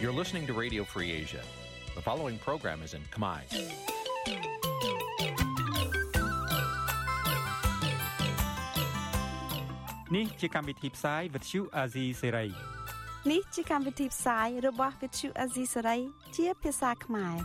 [0.00, 1.42] You're listening to Radio Free Asia.
[1.94, 3.40] The following program is in Khmer.
[10.10, 12.50] Nǐ chi càm bi tiệp xáy vệt chiu a zì sê ray
[13.30, 16.00] នេះជាកម្មវិធីផ្សាយរបស់ Vithu Azisari
[16.36, 17.36] ជាភាសាខ្មែរ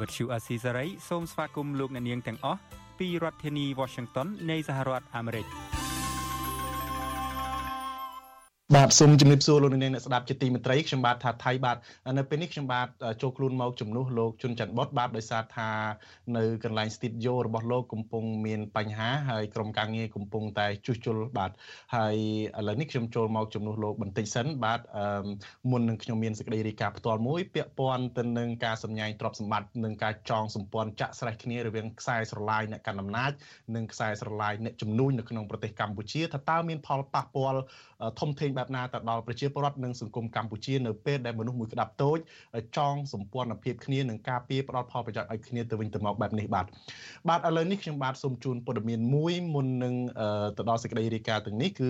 [0.00, 2.60] វត្តឈូអាស៊ីសេរីសូមស្វាគមន៍លោកអ្នកនាងទាំងអស់
[2.98, 5.46] ពីរដ្ឋធានី Washington នៃសហរដ្ឋអាមេរិក។
[8.75, 11.77] បាទសូមជំរាបសួរលោកនាងអ្នកស្ដាប់ជាទីមេត្រីខ្ញុំបាទថាថៃបាទ
[12.17, 12.87] នៅពេលនេះខ្ញុំបាទ
[13.21, 15.69] ចូលខ្លួនមកជំនួសលោកជុនច័ន្ទបុតបាទដោយសារថា
[16.37, 21.51] នៅកន្លែងស្ទីឌីយោរបស់លោកកំពុងមានបញ្ហាហើយក្រុមការងារកំពុងតែជួសជុលបាទ
[21.95, 22.15] ហើយ
[22.59, 24.79] ឥឡូវនេះខ្ញុំចូលមកជំនួសលោកបន្តិចសិនបាទ
[25.71, 33.31] មុននឹងខ្ញុំមានសេចក្តីរាយការណ៍ផ្ទាល់មួយពាក់ព័ន្ធទៅនឹងការសម្ញែងទ្រព្យសម្បត្តិនិងការចងសម្ព័ន្ធចាក់ស្រេះគ្នារវាងខ្សែស្រឡាយអ្នកកាន់អំណាច
[33.75, 37.61] និងខ្សែស្រឡាយអ្នកជំនួញនៅក្នុងប្រទេសកម្ពុជាថាតើមានផលប៉ះពាល់
[38.19, 42.17] ធំធេងបែបណាទៅដល់ប្រជាពលរដ្ឋនិងសង្គមកម្ពុជានៅពេលដែលមនុស្សមួយក្តាប់តូច
[42.77, 46.65] ចងសម្ព័ន្ធភាពគ្នានិងការពារផ្ដល់ផលប្រយោជន៍ឲ្យគ្នាទៅវិញទៅមកបែបនេះបាទ
[47.29, 49.95] បាទឥឡូវនេះខ្ញុំបាទសូមជូនព័ត៌មានមួយមុននឹង
[50.57, 51.89] ទៅដល់សេចក្តីរាយការណ៍ទាំងនេះគឺ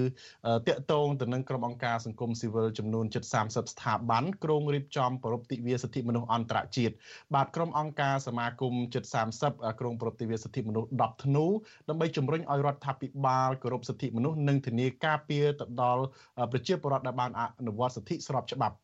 [0.68, 6.94] តាក់ទងទៅនឹងក្រុមអង្គការសង្គមស៊ីវិលចំនួនជិត30ស្ថាប័នក្រុងរៀបចំប្រពៃទិវាសិទ្ធិមនុស្សអន្តរជាតិ
[7.36, 9.04] បាទក្រុមអង្គការសមាគមជិត
[9.42, 11.46] 30ក្រុងប្រពៃទិវាសិទ្ធិមនុស្ស10ធ្នូ
[11.90, 15.99] ដើម្បីជំរុញឲ្យរដ្ឋាភិបាលគោរពសិទ្ធិមនុស្សនិងធានាការពារទៅដល់
[16.52, 18.76] ប្រជាពលរដ្ឋដែលបានអនុវត្តសិទ្ធិស្របច្បាប់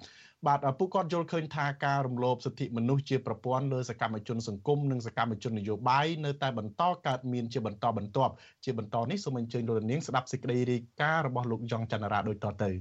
[0.48, 8.34] បាទពួកគាត់យល់ឃើញថាការរំលោភសិទ្ធិមនុស្សជាប្រព័ន្ធលើសកម្មជនសង្គមនិងសកម្មជននយោបាយនៅតែបន្តកើតមានជាបន្តបន្ទាប់
[8.66, 12.72] ជាបន្តនេះសូមអញ្ជើញលោកនាងស្ដាប់សេចក្តីរាយការណ៍របស់លោកយ៉ងច័ន្ទរាដូចតទៅ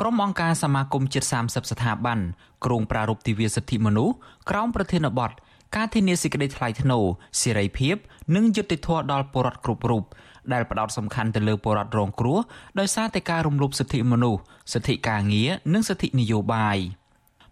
[0.00, 2.18] ក្រុមអង្គការសមាគមជាតិ30ស្ថាប័ន
[2.64, 4.14] ក្រុងប្រារព្ធទិវាសិទ្ធិមនុស្ស
[4.50, 5.30] ក្រោមប្រធានបទ
[5.76, 7.04] ការធានាសេចក្តីថ្លៃថ្នូរ
[7.40, 7.96] សេរីភាព
[8.36, 10.04] និងយុត្តិធម៌ដល់ពលរដ្ឋគ្រប់រូប
[10.52, 12.38] ដែលផ្ដោតសំខាន់ទៅលើពលរដ្ឋរងគ្រោះ
[12.78, 14.40] ដោយសារតែការរំលោភសិទ្ធិមនុស្ស
[14.72, 16.78] សិទ្ធិការងារនិងសិទ្ធិនយោបាយ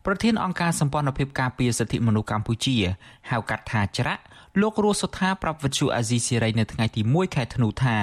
[0.07, 2.77] ប្រធានអង្គការសម្ព័ន្ធភាពការពារសិទ្ធិមនុស្សកម្ពុជា
[3.31, 4.23] ហៅកាត់ថាច្រាក់
[4.61, 7.99] លោករស់សុថាប្រាប់វិទ្យុអាស៊ីសេរីនៅថ្ងៃទី1ខែធ្នូថា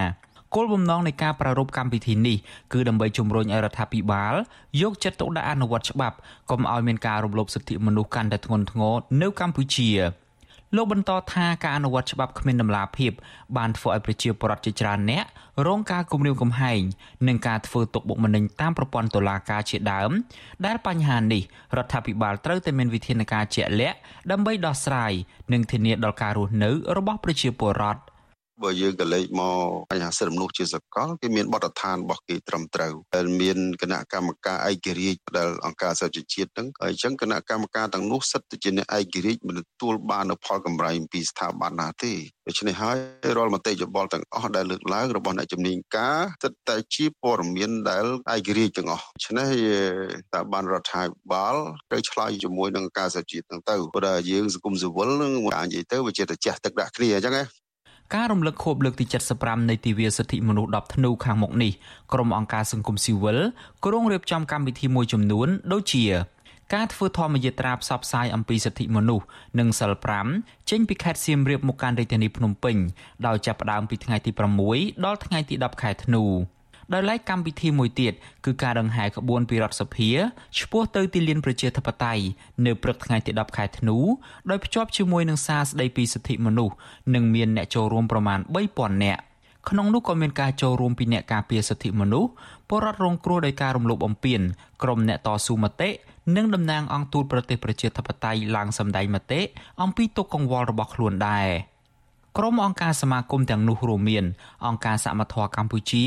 [0.55, 2.37] គោលបំណងនៃការប្រារព្ធកម្មវិធីនេះ
[2.73, 4.33] គឺដើម្បីជំរុញឲ្យរដ្ឋាភិបាល
[4.81, 6.17] យកចិត្តទុកដាក់អនុវត្តច្បាប់
[6.49, 9.89] កុំឲ្យមានការរំលោភសិទ្ធិមនុស្សកាន់តែធ្ងន់ធ្ងរនៅកម្ពុជា។
[10.75, 13.11] លោកបន្តថាការអនុវត្តច្បាប់គ្មានដំណាភាព
[13.57, 15.23] បានធ្វើឲ្យប្រជាពលរដ្ឋជាច្រើនអ្នក
[15.67, 16.81] រងការគំរាមកំហែង
[17.27, 20.11] និងការធ្វើទុកបុកម្នេញតាមប្រព័ន្ធតុលាការជាដើម
[20.65, 21.43] ដែលបញ្ហានេះ
[21.77, 23.97] រដ្ឋាភិបាលត្រូវតែមានវិធានការជាក់លាក់
[24.31, 25.13] ដើម្បីដោះស្រាយ
[25.53, 27.99] និងធានាដល់ការរស់នៅរបស់ប្រជាពលរដ្ឋ។
[28.63, 29.57] បើយើងក៏លេចមក
[29.91, 42.13] បញ្ហាសិទ្ធិមនុស្សជាសកលគេមានបទដ្ឋានរបស់គេត្រឹមត្រូវដែលមានគណៈកម្មការឯករាជ្យដែលអង្គការសហជីវជាតិហ្នឹងហើយអញ្ចឹងគណៈកម្មការទាំងនោះសិតជាអ្នកឯករាជ្យមិនទទួលបាននៅផលកម្រៃពីស្ថាប័នណាទេ
[42.47, 42.97] ដូច្នេះហើយ
[43.37, 49.51] រាល់មតិយោបល់ទាំងអស់ដែលលើកឡើងរបស់អ្នកជំនាញការស្ទើរតែជាព័ត៌មានដែលឯករាជ្យទាំងអស់ដូច្នេះ
[50.33, 51.55] តើបានរដ្ឋាភិបាល
[51.89, 57.45] ត្រូវឆ្លើយជាមួយនឹងការសហជីពហ្នឹងទៅព្រោះយើងសង្គមស៊ីវិលនឹងអាចនិយាយទៅវាជាតែចេះទឹកដាក់គ្នាអញ្ចឹងណា
[58.15, 59.05] ការរំលឹកខួបលើកទី
[59.37, 61.71] 75នៃទិវាសិទ្ធិមនុស្ស10ធ្នូខាងមុខនេះ
[62.13, 63.39] ក្រុមអង្គការសង្គមស៊ីវិល
[63.85, 66.05] ក្រុងរៀបចំកម្មវិធីមួយចំនួន ដូចជា
[66.73, 69.25] ការធ្វើធម្មយាត្រាផ្សព្វផ្សាយអំពីសិទ្ធិមនុស្ស
[69.59, 69.93] និងសិល
[70.31, 72.77] 5ចេញពីខេត្តសៀមរាបមកកាន់រាជធានីភ្នំពេញ
[73.27, 74.31] ដោយចាប់ផ្ដើមពីថ្ងៃទី
[74.67, 76.23] 6ដល់ថ្ងៃទី10ខែធ្នូ
[76.93, 78.13] ដោយឡែកកម្មវិធីមួយទៀត
[78.45, 80.09] គឺការដង្ហែក្បួនពីរដ្ឋសភា
[80.57, 82.23] ឆ្ពោះទៅទីលានប្រជាធិបតេយ្យ
[82.65, 83.97] នៅព្រឹកថ្ងៃទី10ខែធ្នូ
[84.49, 86.75] ដោយភ្ជាប់ជាមួយនឹងសារស្តីពីសិទ្ធិមនុស្ស
[87.15, 88.39] និងមានអ្នកចូលរួមប្រមាណ
[88.71, 89.21] 3000នាក់
[89.69, 92.29] ក្នុងនោះក៏មានការចូលរួមពីអ្នកការពារសិទ្ធិមនុស្ស
[92.69, 94.41] ពលរដ្ឋរងគ្រោះដោយការរំលោភបំពាន
[94.83, 95.89] ក្រុមអ្នកតស៊ូមតិ
[96.35, 99.41] និងតំណាងអង្គទូតប្រទេសប្រជាធិបតេយ្យឡើងសម្ដែងមតិ
[99.81, 101.49] អំពីទុកកង្វល់របស់ខ្លួនដែរ។
[102.37, 104.25] ក្រុមអង្គការសមាគមទាំងនោះរួមមាន
[104.67, 106.03] អង្គការសមត្ថៈកម្ពុជា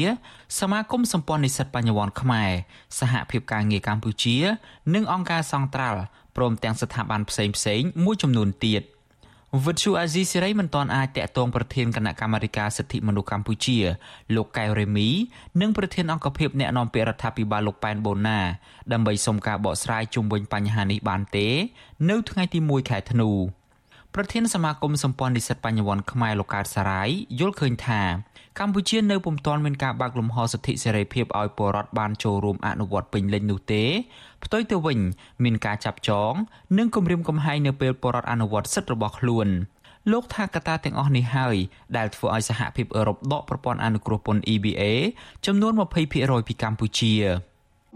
[0.60, 2.50] សមាគមសម្ព័ន្ធនិស្សិតបញ្ញវន្តខ្មែរ
[2.98, 4.36] សហភាពការងារកម្ពុជា
[4.94, 6.00] និងអង្គការសង្ត្រាល់
[6.36, 8.82] ព្រមទាំងស្ថាប័នផ្សេងផ្សេងមួយចំនួនទៀត
[9.64, 13.78] វិទ្យុអាស៊ីសេរីមិនទាន់អាចតាក់ទងប្រធានគណៈកម្មាធិការសិទ្ធិមនុស្សកម្ពុជា
[14.34, 15.08] លោកកែវរេមី
[15.60, 18.38] និងប្រធានអង្គភិបអ្នកនាំពាក្យរដ្ឋាភិបាលលោកប៉ែនបូណា
[18.92, 21.48] ដើម្បីសុំការបកស្រាយជុំវិញបញ្ហានេះបានទេ
[22.10, 23.30] នៅថ្ងៃទី1ខែធ្នូ។
[24.14, 27.08] ប្រធានសមាគមសម្ព័ន្ធនិស្សិតបញ្ញវន្តខ្មែរលោកកើតសារាយ
[27.38, 28.02] យល់ឃើញថា
[28.58, 33.84] កម្ពុជានៅពុំទាន់មានការបើកលំហសិទ្ធិសេរីភាពឲ្យពលរដ្ឋបានចូលរួមអនុវត្តពេញលេញនោះទេ
[34.44, 34.98] ផ្ទុយទៅវិញ
[35.44, 36.32] មានការចាប់ចង
[36.78, 39.48] និងគំរាមកំហែងនៅពេលពលរដ្ឋអនុវត្តសិទ្ធិរបស់ខ្លួន
[40.12, 41.56] លោកថាកត្តាទាំងអស់នេះហើយ
[41.96, 44.82] ដែលធ្វើឲ្យសហភាពអឺរ៉ុបដកប្រព័ន្ធអនុគ្រោះពន្ធ EBA
[45.46, 47.14] ចំនួន20%ពីកម្ពុជា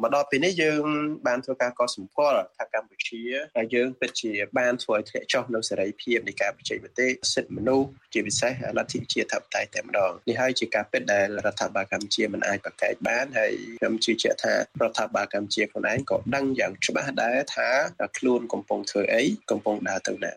[0.03, 0.83] មកដល់ពេលនេះយើង
[1.27, 3.23] បានធ្វើការកត់សម្គាល់ថាកម្ពុជា
[3.57, 14.59] ហើយយើងពិតជាបានធ្វើឲ្យធ្លាក់ចុះនៅសេរីភាពនៃការបញ្ចេញមតិសិទ្ធិមនុស្សជាពិសេសលទ្ធិជាធិបតេយ្យតែម្ដងនេះហើយជាការពិតដែលរដ្ឋាភិបាលកម្ពុជាមិនអាចប្រកែកបានហើយខ្ញុំជឿជាក់ថារ
[14.91, 17.69] ដ្ឋាភិបាលកម្ពុជាខ្លួនឯងក៏ដឹងយ៉ាងច្បាស់ដែរថា
[18.19, 20.33] ខ្លួនកំពុងធ្វើអីកំពុងដើរទៅណា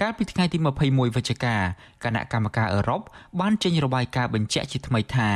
[0.00, 1.56] កាលពីថ្ងៃទី21វិច្ឆិកា
[2.04, 3.00] គណៈកម្មការអឺរ៉ុប
[3.40, 5.30] បានចេញរបាយការណ៍បញ្ជាក់ជាថ្មីថា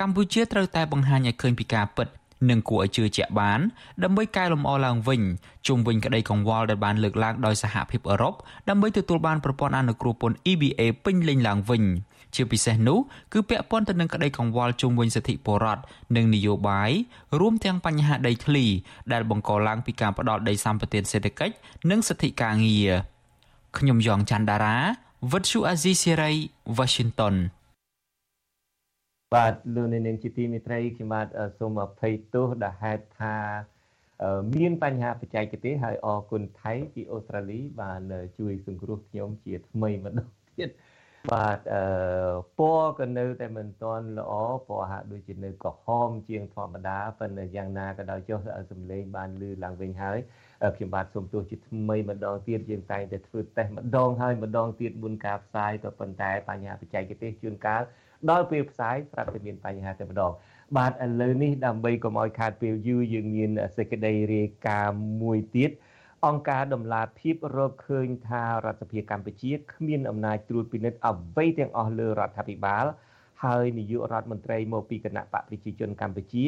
[0.00, 2.08] កម្ពុជាត្រូវតែបង្ហាញឲ្យឃើញពីការពិត
[2.50, 3.60] និងគួរឲ្យជឿជាក់បាន
[4.02, 5.22] ដើម្បីកែលម្អឡើងវិញ
[5.66, 8.34] ជុំវិញក្តីកង្វល់ដែលបានលើកឡើងដោយសហភាពអឺរ៉ុប
[8.68, 11.84] ដើម្បីទទួលបានប្រព័ន្ធអនុគ្រោះពន្ធ EBA ពេញលេញឡើងវិញ
[12.34, 12.98] ជាពិសេសនោះ
[13.32, 15.82] គឺពាក់ព័ន្ធទៅនឹងក្តីកង្វល់ជុំវិញសិទ្ធិពលរដ្ឋ
[16.16, 16.90] និងនយោបាយ
[17.40, 18.66] រួមទាំងបញ្ហាដីធ្លី
[19.12, 21.54] ដែលបង្កឡើងពីការផ្ដោតដីសម្បត្តិសេដ្ឋកិច្ច
[21.90, 22.90] និងសិទ្ធិការងារ
[23.78, 24.76] ខ្ញុំយ៉ងច័ន្ទដារា
[25.32, 26.32] វិទ្យុអាស៊ីសេរី
[26.78, 27.34] Washington
[29.34, 31.26] បាទលោកនាងជាទីមេត្រីខ្ញុំបាទ
[31.58, 33.36] សូមអភ័យទោសដែលហេតុថា
[34.56, 38.00] មានបញ្ហាបច្ចេកទេសហើយអរគុណថៃពីអូស្ត្រាលីបាន
[38.38, 40.28] ជួយសង្គ្រោះខ្ញុំជាថ្មីម្ដង
[40.58, 40.70] ទៀត
[41.32, 41.84] បាទអឺ
[42.58, 44.32] ពណ៌ក៏នៅតែមិនទាន់ល្អ
[44.68, 48.38] ពណ៌ហាក់ដូចជានៅក្រហមជាងធម្មតាប៉ុន្តែយ៉ាងណាក៏ដោយចុះ
[48.70, 50.18] សំឡេងបានលឺឡើងវិញហើយ
[50.76, 57.82] ខ្ញុំបាទសូមទោសជាថ្មីម្ដងទៀតយើងតែងតែធ្វើតេស្តម្ដងហើយម្ដងទៀតមុនការផ្សាយក៏ប៉ុន្តែបញ្ហាបច្ចេកទេសជួនកាល
[58.30, 60.32] ដល់ពេលផ្សាយស្រាប់តែមានបញ្ហាតែម្ដង
[60.76, 65.70] បាទឥឡូវនេះដើម្បីកុំឲ្យខាតពេលយូរយើងមានសេចក្តីរាយការណ៍មួយទៀត
[66.26, 72.84] អង្គការដំឡាភិបរកឃើញថារដ្ឋសភាកម្ពុជាគ្មានអំណាចត្រួតពិនិត្យអ្វីទាំងអស់លើរដ្ឋាភិបាល
[73.44, 76.44] ហើយនាយករដ្ឋមន្ត្រីមកពីគណៈបកប្រជាជនកម្ពុជា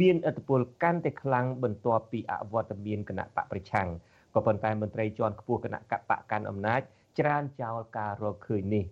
[0.00, 3.88] មានឥទ្ធិពលកាន់តែខ្លាំងបន្ទាប់ពីអវត្តមានគណៈបកប្រឆាំង
[4.34, 5.80] ក៏ប៉ុន្តែមន្ត្រីជាន់ខ្ពស់គណៈ
[6.10, 6.80] បកកាន់អំណាច
[7.18, 8.84] ច្រានចោលការរកឃើញនេះ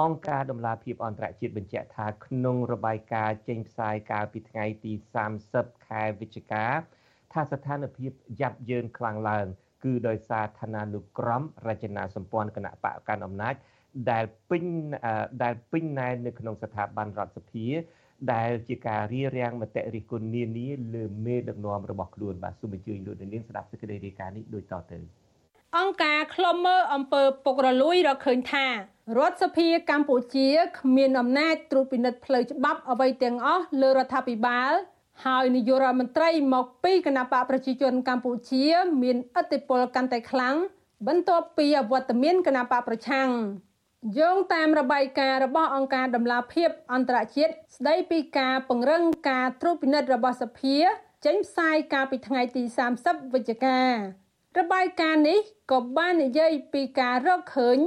[0.00, 4.92] អង្គការដំឡាភិបអន្តរជាតិបញ្ជាក់ថាក្នុងរបាយការណ៍ចេញផ្សាយកាលពីថ្ងៃទី
[5.38, 6.64] 30ខែវិច្ឆិកា
[7.32, 9.46] ថាស្ថានភាពយ៉ាប់យ៉ឺនខ្លាំងឡើង
[9.84, 13.54] គឺដោយសារឋានានុក្រមរចនាសម្ព័ន្ធគណៈបកកាន់អំណាច
[14.10, 14.64] ដែលពេញ
[15.42, 17.66] ដែលពេញណែននៅក្នុងស្ថាប័នរដ្ឋសភា
[18.32, 25.21] ដែលជាការរៀបរៀងមតិរិះគន់នានាលើមេដឹកនាំរបស់ខ្លួនបាទសូមអញ្ជើញលោកនាងស្ដាប់សេចក្តីរាយការណ៍នេះដូចតទៅ
[25.78, 30.48] អង្គការឃ្លាំមើលអំពើពុករលួយរកឃើញថារដ្ឋសភាកម្ពុជា
[30.78, 34.72] គ្មានអំណាចត្រួតពិនិត្យផ្លូវច្បាប់អ្វីទាំងអស់លើរដ្ឋាភិបាល
[35.24, 38.66] ហើយនាយករដ្ឋមន្ត្រីមកពីគណៈបកប្រជាជនកម្ពុជា
[39.02, 40.56] មានឥទ្ធិពលកាន់តែខ្លាំង
[41.06, 43.30] បន្ទាប់ពីអវត្តមានគណៈបកប្រឆាំង
[44.18, 50.76] យោងតាមរបាយការណ៍របស់អង្គការដំឡាភិបអន្តរជាតិស្ដីពីការពង្រឹងការត្រួតពិនិត្យរបស់សភា
[51.24, 52.62] ចេញផ្សាយកាលពីថ្ងៃទី
[52.98, 54.21] 30វិច្ឆិកា
[54.58, 55.40] របាយការណ៍នេះ
[55.72, 57.78] ក៏បាននិយាយពីការរកឃើញ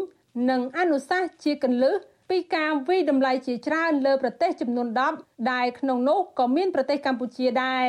[0.50, 1.96] និងអនុសាសន៍ជាកលឹះ
[2.30, 7.88] ពីការវិតម្លៃជាច្រើនលើប្រទេសចំនួន10ដែលក្នុងនោះក៏មានប្រទេសកម្ពុជាដែរ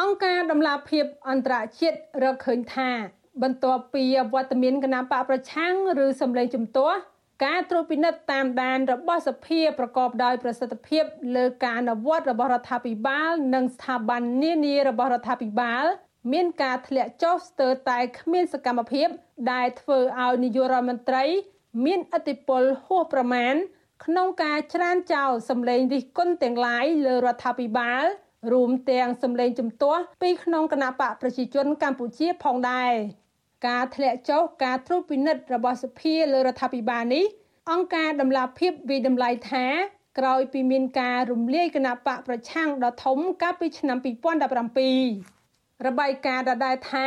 [0.00, 2.90] អង្គការដំឡាភិបអន្តរជាតិរកឃើញថា
[3.42, 5.74] បន្ទាប់ពីអវត្តមានគណបកប្រឆាំង
[6.04, 6.98] ឬសម្លេងជំទាស់
[7.44, 11.04] ការត្រួតពិនិត្យតាមដានរបស់សភាប្រកបដោយប្រសិទ្ធភាព
[11.36, 15.84] លើការអនុវត្តរបស់រដ្ឋាភិបាល និងស្ថាប័ននានារបស់រដ្ឋាភិបាល
[16.32, 19.08] មានការធ្លាក់ចុះស្ទើរតែគ្មានសកម្មភាព
[19.52, 21.24] ដែលធ្វើឲ្យនាយករដ្ឋមន្ត្រី
[21.84, 23.54] មានឥទ្ធិពលហួសប្រមាណ
[24.04, 28.04] ក្នុងការច្រានចោលសម្លេងរិះគន់ទាំងឡាយលើរដ្ឋាភិបាល
[28.52, 32.92] រួមទាំងសម្លេងជំទាស់ពីក្នុងគណៈបកប្រជាជនកម្ពុជាផងដែរ
[33.68, 37.24] ការធ្លាក់ចុះការត្រួតពិនិត្យរបស់សភាលើរដ្ឋាភិបាលនេះ
[37.70, 39.66] អង្គការដំឡាភិបវិតម្លៃថា
[40.18, 45.33] ក្រោយពីមានការរំលាយគណៈបកប្រឆាំងដ៏ធំកាលពីឆ្នាំ2017
[45.86, 47.06] របាយការណ៍ដដែលថា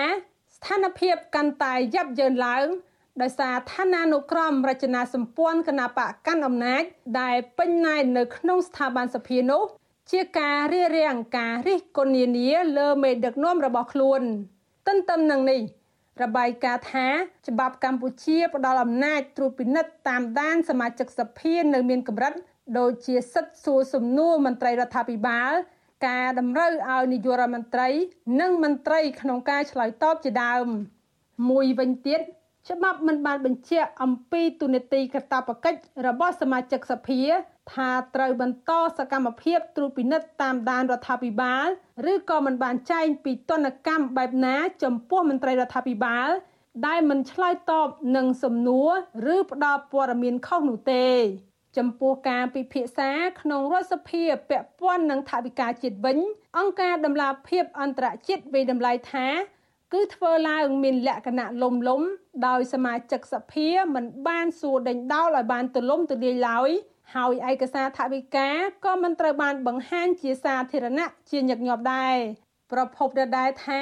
[0.55, 2.67] ស្ថានភាពកាន់តែយ៉ាប់យ៉ឺនឡើង
[3.21, 6.83] ដោយសារឋានានុក្រមរចនាសម្ព័ន្ធគណៈបកកាន់អំណាច
[7.21, 9.63] ដែលពេញណែននៅក្នុងស្ថាប័នសភានោះ
[10.11, 14.21] ជាការរៀបរៀងការរិះគន់នានាលើមេដឹកនាំរបស់ខ្លួន
[14.87, 15.61] ទន្ទឹមនឹងនេះ
[16.23, 17.07] របាយការណ៍ថា
[17.47, 22.33] ច្បាប់កម្ពុជាផ្ដល់អំណាចត្រួតពិនិត្យតាមដានសមាជិកសភានៅមានកម្រិត
[22.77, 25.53] ដូចជាសិទ្ធិសួរសំណួរមន្ត្រីរដ្ឋាភិបាល
[26.05, 27.89] ការតម្រូវឲ្យនាយករដ្ឋមន្ត្រី
[28.41, 30.65] និងមន្ត្រីក្នុងការឆ្លើយតបជាដើម
[31.49, 32.21] មួយវិញទៀត
[32.69, 37.21] ច្បាប់មិនបានបញ្ជាក់អំពីទូនាទីកាតព្វកិច្ចរបស់សមាជិកសភា
[37.73, 41.67] ថាត្រូវបន្តសកម្មភាពត្រួតពិនិត្យតាមដានរដ្ឋាភិបាល
[42.11, 46.29] ឬក៏មិនបានចែងពីទណ្ឌកម្មបែបណា ចំពោះមន្ត្រីរដ្ឋាភិបាល
[46.87, 48.91] ដែលមិនឆ្លើយតបនឹងសំណួរ
[49.35, 51.07] ឬផ្ដល់ព័ត៌មានខុសនោះទេ
[51.77, 56.17] ចំពោះការពិភាក្សាក្នុងរដ្ឋសភាពាក់ព័ន្ធនឹងថវិកាជាតិវិញ
[56.57, 59.27] អង្គការដំឡាភិបអន្តរជាតិវិតម្លៃថា
[59.93, 62.01] គឺធ្វើឡើងមានលក្ខណៈលំលំ
[62.47, 66.69] ដោយសមាជិកសភាមិនបានសួរដេញដោលឲ្យបានទូលំទូលាយឡើយ
[67.15, 68.49] ហើយឯកសារថវិកា
[68.85, 72.15] ក៏មិនត្រូវបានបង្ហាញជាសាធារណៈជាញឹកញាប់ដែរ
[72.71, 73.81] ប្រភពដដែលថា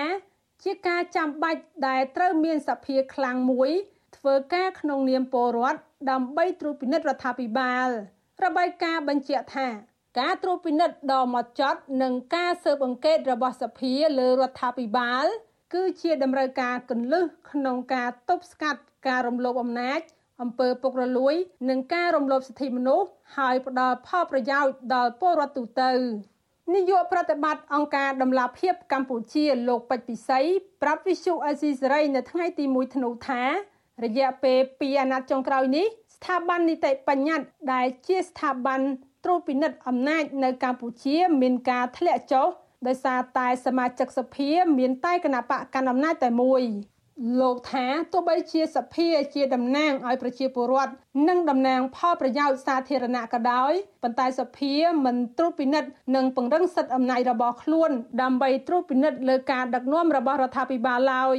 [0.64, 3.70] ជាការចាំបាច់ដែលត្រូវមានសភាខ្លាំងមួយ
[4.18, 7.90] ធ្វើការក្នុងនាមពលរដ្ឋ ដើម្បីត្រួតពិនិត្យរដ្ឋាភិបាល
[8.44, 9.68] របាយការណ៍បញ្ជាក់ថា
[10.20, 15.26] ការត្រួតពិនិត្យដ៏ហ្មត់ចត់និងការស៊ើបអង្កេតរបស់សភាលើរដ្ឋាភិបាល
[15.74, 20.02] គឺជាតម្រូវការគន្លឹះក្នុងការទប់ស្កាត់ការរំលោភអំណាច
[20.42, 21.36] អំពើពុករលួយ
[21.70, 25.92] និងការរំលោភសិទ្ធិមនុស្សហើយផ្ដល់ផលប្រយោជន៍ដល់ពលរដ្ឋទូទៅ
[26.74, 30.40] នាយកប្រតិបត្តិអង្គការដំឡាភិបកម្ពុជាលោកពេជ្រពិសី
[30.82, 33.44] ប្រាប់វិសុអេស៊ីសេរីនៅថ្ងៃទី1ធ្នូថា
[34.04, 35.86] រយៈពេល2អាណត្តិចុងក្រោយនេះ
[36.16, 38.82] ស្ថាប័ននីតិបញ្ញត្តិដែលជាស្ថាប័ន
[39.24, 42.48] ត្រួតពិនិត្យអំណាចនៅកម្ពុជាមានការធ្លាក់ចុះ
[42.88, 44.50] ដោយសារតែសមាជិកសភា
[44.80, 46.64] មានតែគណៈបកកណ្ដាលអំណាចតែមួយ
[47.40, 50.94] លោកថាទោះបីជាសភាជាតំណាងឲ្យប្រជាពលរដ្ឋ
[51.28, 53.72] និងតំណាងផលប្រយោជន៍សាធារណៈក៏ដោយ
[54.04, 54.74] ប៉ុន្តែសភា
[55.06, 61.38] មិនត្រួតពិនិត្យនិងពង្រឹងសិទ្ធិអំណាចរបស់ខ្លួនដើម្បីត្រួតពិនិត្យលើការដឹកនាំរបស់រដ្ឋាភិបាលឡើយ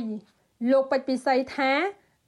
[0.71, 1.73] លោកពេជ្រពិសីថា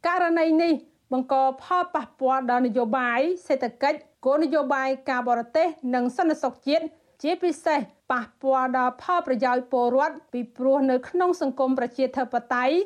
[0.06, 0.74] ករណីនេះ
[1.12, 6.84] បង្កផលប៉ះពាល់ដល់នយោបាយសេដ្ឋកិច្ចគោលនយោបាយការបរទេសនិងសន្តិសុខជាតិ
[7.22, 7.80] ជាពិសេស
[8.12, 12.76] ប៉ះពាល់ដល់ផលប្រយោជន៍ពលរដ្ឋពីព្រោះនៅក្នុងសង្គមប្រជាធិបតេយ្យ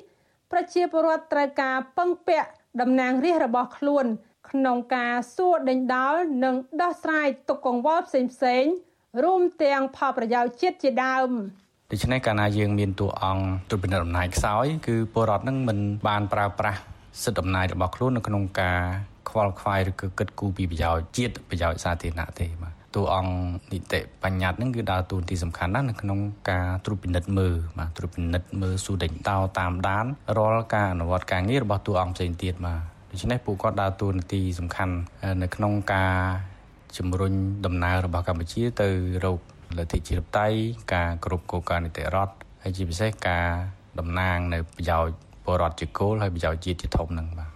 [0.53, 2.49] ប្រជាពលរដ្ឋត្រូវការពឹងពាក់
[2.81, 4.07] តំណាងរាស្ត្ររបស់ខ្លួន
[4.51, 6.15] ក្នុងការសួរដេញដោល
[6.45, 8.73] និងដោះស្រាយទុកកង្វល់ផ្សេងៗ
[9.25, 11.31] រួមទាំងផលប្រយោជន៍ជាតិជាដើម
[11.91, 16.81] ដូច្នេះកាលណាយើងមានតួអង្គទុពិនិត្យអំណាចខ្សោយគឺពលរដ្ឋនឹងមិនបានប្រើប្រាស់
[17.23, 18.81] សិទ្ធិអំណាចរបស់ខ្លួននៅក្នុងការ
[19.29, 23.35] ខ្វល់ខ្វាយឬក៏គិតគូរពីប្រយោជន៍ជាតិប្រយោជន៍សាធារណៈទេបាទតួអង្គ
[23.73, 26.19] នីតិបញ្ញត្តិហ្នឹងគឺដើរតួនាទីសំខាន់ណាស់នៅក្នុង
[26.51, 34.95] ការត្រួតពិនិត្យមើលបាទត្រួតពិនិត្យមើលស៊ូដេញដោតាមដានរាល់ការអនុវត្តការងាររបស់តួអង្គផ្សេងទៀតបាទដូច្នេះពួកគាត់ដើរតួនាទីសំខាន់
[35.43, 36.15] នៅក្នុងការ
[36.99, 37.33] ជំរុញ
[37.67, 38.89] ដំណើររបស់កម្ពុជាទៅ
[39.25, 39.39] រក
[39.79, 40.49] លទ្ធិជាតិតៃ
[40.95, 43.49] ការគ្រប់គ្រងការនីតិរដ្ឋហើយជាពិសេសការ
[43.99, 47.51] តំណាងនៅប្រយោជន៍ ពលរដ្ឋជាគោលហើយប្រយោជន៍ជាតិជាធំនឹងបាទ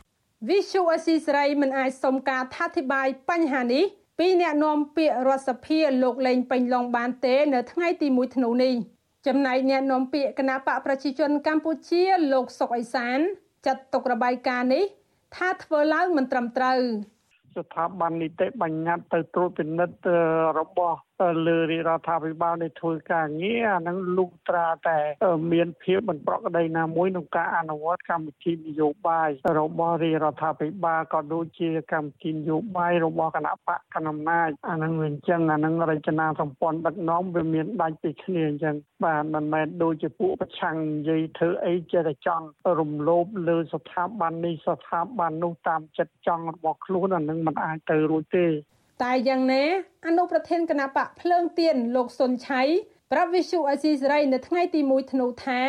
[0.48, 3.84] វិសុអស៊ីសេរីមិនអាចសុំការថាធិប្បាយបញ្ហានេះ
[4.18, 8.74] ពីអ្នកនាំពាក្យរដ្ឋសភាលោកលេងពេញឡុងបានទេ នៅថ្ងៃទី1ធ្នូនេះ
[9.26, 12.02] ចំណែកអ្នកនាំពាក្យគណៈបកប្រជាជនកម្ពុជា
[12.32, 13.18] លោកសុកអេសាន
[13.66, 14.84] ចាត់ទុករបាយការណ៍នេះ
[15.36, 16.80] ថាធ្វើឡើងមិនត្រឹមត្រូវ
[17.56, 19.96] ស្ថាប័ននីតិបញ្ញត្តិទៅត្រួតពិនិត្យ
[20.58, 20.96] របស់
[21.46, 24.98] លើរាជរដ្ឋាភិបាលនៃធ្វើការងារអានឹងលុះត្រាតែ
[25.52, 42.46] មានភាពមិនប្រក្រតីណាមួយក្នុងការអនុវត្តកម្មវិធីនយោបាយរបស់រាជរដ្ឋាភិបាលក៏ដូចជាកម្មវិធីនយោបាយរបស់គណៈបកកណ្ដាលអំណាចអានឹងវាអញ្ចឹងអានឹងរចនាសម្ព័ន្ធដឹកនាំវាមានដាច់ពីគ្នាអញ្ចឹងបាទមិនមែនដូចជាពួកប្រឆាំងនិយាយធ្វើអីចេះតែចង់
[42.80, 48.46] រំលោភលើស្ថាប័ននេះស្ថាប័ននោះតាមចិត្តចង់របស់ខ្លួនអានឹងមិនអាចទៅរួចទេ
[49.02, 49.64] តែយ៉ាងណា
[50.06, 52.62] អនុប្រធានគណៈបកភ្លើងទៀនលោកសុនឆៃ
[53.12, 55.60] ប្រាប់វិសុអេស៊ីសេរីនៅថ្ងៃទី1ធ្នូថា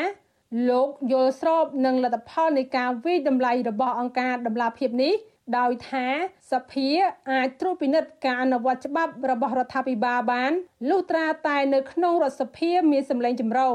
[0.69, 5.13] លោកយល់ស្របនឹងលទ្ធផលនៃការវិយតម្លៃរបស់អង្គការដំឡាភិបនេះ
[5.57, 6.05] ដោយថា
[6.51, 6.89] សភា
[7.31, 10.51] អាចត្រួតពិនិត្យការអនុវត្តច្បាប់របស់រដ្ឋាភិបាលបាន
[10.89, 13.71] លុះត្រាតែនៅក្នុងរដ្ឋសភាមានសម្លេងចម្រុះ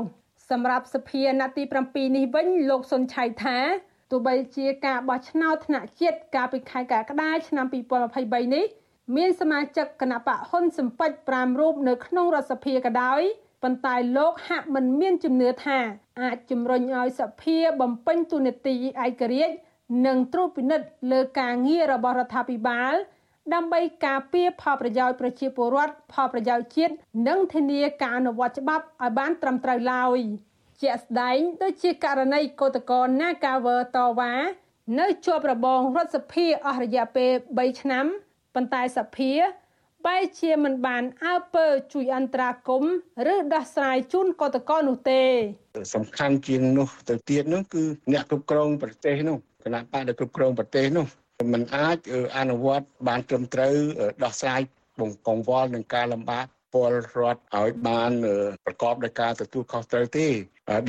[0.50, 3.58] សម្រាប់សភាអាណត្តិទី7នេះវិញលោកសុនឆៃថា
[4.10, 7.66] ទោះបីជាការបោះឆ្នោតថ្នាក់ជាតិកាលពីខែកក្កដាឆ្នាំ
[8.10, 8.66] 2023នេះ
[9.16, 13.22] មានសមាជិកគណៈបកហ៊ុនសំពេច5រូបនៅក្នុងរដ្ឋសភាក៏ដោយ
[13.62, 15.78] ប៉ុន្តែលោកហាក់មិនមានជំនឿថា
[16.20, 19.54] អាចជំរុញឲ្យសភាបំពេញទូនាទីឯករាជ្យ
[20.06, 22.94] និងត្រួតពិនិត្យលើការងាររបស់រដ្ឋាភិបាល
[23.54, 26.94] ដើម្បីការពារផលប្រយោជន៍ប្រជាពលរដ្ឋផលប្រយោជន៍ជាតិ
[27.28, 30.18] និងធានាការអនុវត្តច្បាប់ឲ្យបានត្រឹមត្រូវឡើយ
[30.82, 34.34] ជាក់ស្ដែងដូចជាករណីកោតក្រ Nagawer តវ៉ា
[35.00, 38.06] នៅជាប់របងរដ្ឋសភាអស់រយៈពេល3ឆ្នាំ
[38.54, 39.32] ប៉ុន្តែសភា
[40.06, 42.84] បែរជាមិនបានអើពើជួយអន្តរាគម
[43.32, 45.22] ឬដោះស្រាយជូនកតកតនោះទេ
[45.94, 47.82] សំខាន់ជាងនោះទៅទៀតនោះគឺ
[48.12, 51.06] អ្នកគ្រប់គ្រងប្រទេសនោះគណៈបកដែលគ្រប់គ្រងប្រទេសនោះ
[51.52, 51.98] มันអាច
[52.38, 53.74] អនុវត្តបានត្រឹមត្រូវ
[54.24, 54.60] ដោះស្រាយ
[55.00, 58.12] បង្កង្វល់នឹងការលំបាក ពលរដ្ឋឲ្យបាន
[58.64, 60.28] ប្រកបដោយការទទួលខុសត្រូវទេ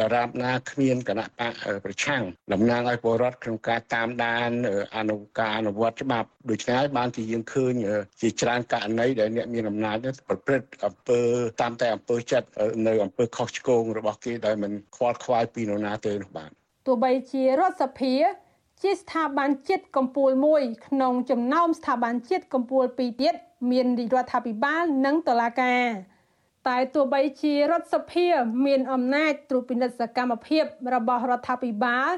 [0.02, 1.54] ដរាបណាគ្មានគណៈបក
[1.86, 2.24] ប្រឆាំង
[2.54, 4.50] តំណាងឲ្យពលរដ្ឋក្នុងការតាមដាន
[4.98, 7.72] អនុការអនុវត្តច្បាប់ដូច្នេះបានជាយើងឃើញ
[8.22, 9.98] ជាច្រើនករណីដែលអ្នកមានអំណាច
[10.28, 11.22] ប្រព្រឹត្តអំពើ
[11.62, 12.48] តាមតែអំពើចិត្ត
[12.88, 16.52] នៅអំពើខុសឆ្គងរបស់គេដែលមិនខ្វល់ខ្វាយពីនរណាទេនោះបាទ
[16.88, 18.16] ទោះបីជារដ្ឋសភា
[18.84, 23.34] ជាស្ថាប័នជាតិកម្ពុជាមួយក្នុងចំណោមស្ថាប័នជាតិកម្ពុជាពីរទៀត
[23.72, 25.86] មានរដ្ឋាភិបាលនិងតុលាការ
[26.68, 28.28] តែទោះបីជារដ្ឋសភា
[28.66, 30.64] មានអំណាចត្រួតពិនិត្យសកម្មភាព
[30.94, 32.10] របស់រដ្ឋាភិបាល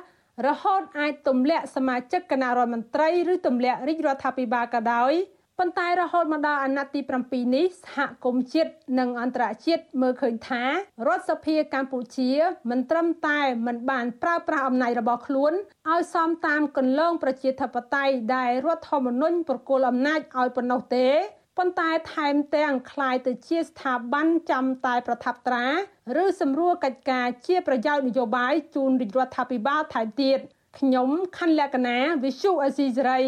[0.48, 5.14] រហូតអាចទម្លាក់សមាជិកគណៈរដ្ឋមន្ត្រីឬទម្លាក់រាជរដ្ឋាភិបាលក៏ដោយ
[5.59, 10.65] ប៉ុន្តែរហូតមកដល់អាណត្តិទី7នេះសហគមន៍ជាតិនិងអន្តរជាតិមើលឃើញថា
[11.07, 12.31] រដ្ឋសភាកម្ពុជា
[12.71, 15.53] មិនត្រឹមតែមិនបានប្រើប្រាស់អំណាចរបស់ខ្លួន
[15.91, 21.09] ឲ្យសមតាមគន្លងប្រជាធិបតេយ្យដែលរដ្ឋធម្មនុញ្ញប្រគល់អំណាចឲ្យប៉ុណ្ណោះទេ
[21.59, 25.67] ប៉ុន្តែថែមទាំងคล้ายទៅជាស្ថាប័នចាំតែប្រថាប់ត្រា
[26.23, 30.39] ឬសម្រួលកិច្ចការជាប្រយោជន៍នយោបាយជូនរាជរដ្ឋាភិបាលថែមទៀត
[30.79, 33.23] ខ្ញុំខណ្ឌលក្ខណាវិសុអេស៊ីសេរី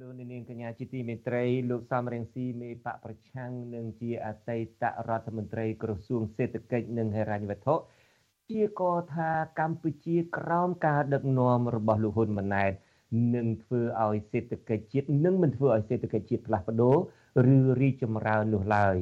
[0.00, 7.74] លោកនាងកញ្ញាជាទីមេត្រីលោកសំរងស៊ីមេបកប្រឆាំងនិងជាអតីតរដ្ឋមន្ត្រីក្រសួងសេដ្ឋកិច្ចនិងហិរញ្ញវត្ថុ
[8.50, 8.82] ជាក
[9.14, 12.72] ថាកម្ពុជាក្រោមការដឹកនាំរបស់លោកហ៊ុនម៉ាណែត
[13.34, 16.96] នឹងធ្វើឲ្យសេដ្ឋកិច្ចជាតិនឹងមិនធ្វើឲ្យសេដ្ឋកិច្ចជាតិផ្លាស់ប្ដូរ
[17.56, 18.96] ឬរីកចម្រើននោះឡើយ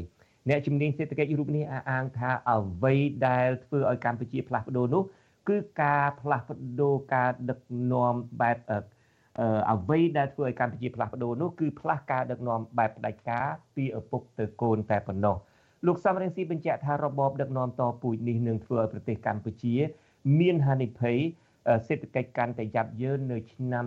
[0.49, 2.95] អ្នកជំនាញសេដ្ឋកិច្ចរូបនេះអះអាងថាអ្វី
[3.29, 5.03] ដែលធ្វើឲ្យកម្ពុជាផ្លាស់ប្ដូរនោះ
[5.49, 7.61] គឺការផ្លាស់ប្ដូរការដឹក
[7.93, 8.59] នាំបែប
[9.73, 15.37] អ្វីដែលធ្វើឲ្យកម្ពុជាផ្លាស់ប្ដូរនោះគឺផ្លាស់ការដឹកនាំបែបផ្ដាច់ការពីឪពុកទៅកូនតែប៉ុណ្ណោះ
[15.87, 19.75] លោកសំរងស៊ីបញ្ជាក់ថារបបដឹកនាំតពូជនេះនឹងធ្វើឲ្យប្រទេសកម្ពុជា
[20.41, 21.19] មានហានិភ័យ
[21.87, 23.85] សេដ្ឋកិច្ចកាន់តែយ៉ាប់យ៉ឺននៅឆ្នាំ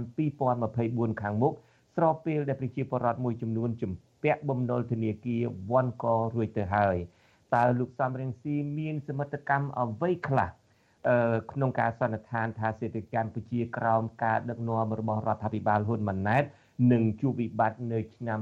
[0.55, 1.53] 2024ខាងមុខ
[1.95, 3.91] ស្របពេលដែលប្រជាពលរដ្ឋមួយចំនួនជំ
[4.23, 6.97] ពាក់បំណុលធនាគារវ៉ាន់ករួចទៅហើយ
[7.55, 10.49] តើលោកសំរងស៊ីមានសមិទ្ធកម្មអ្វីខ្លះ
[11.51, 16.43] ក្នុងការសន្និដ្ឋានថាសេដ្ឋកិច្ចកម្ពុជាក្រោមការដឹកនាំរបស់រដ្ឋាភិបាលហ៊ុនម៉ាណែត
[16.91, 18.39] នឹងជួបវិបត្តិនៅឆ្នាំ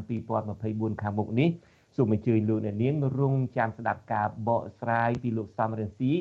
[0.49, 1.49] 2024ខាងមុខនេះ
[1.95, 6.11] សូមអញ្ជើញលោកអ្នកនាងរងចាំស្ដាប់ការបកស្រាយពីលោកសំរងស៊ី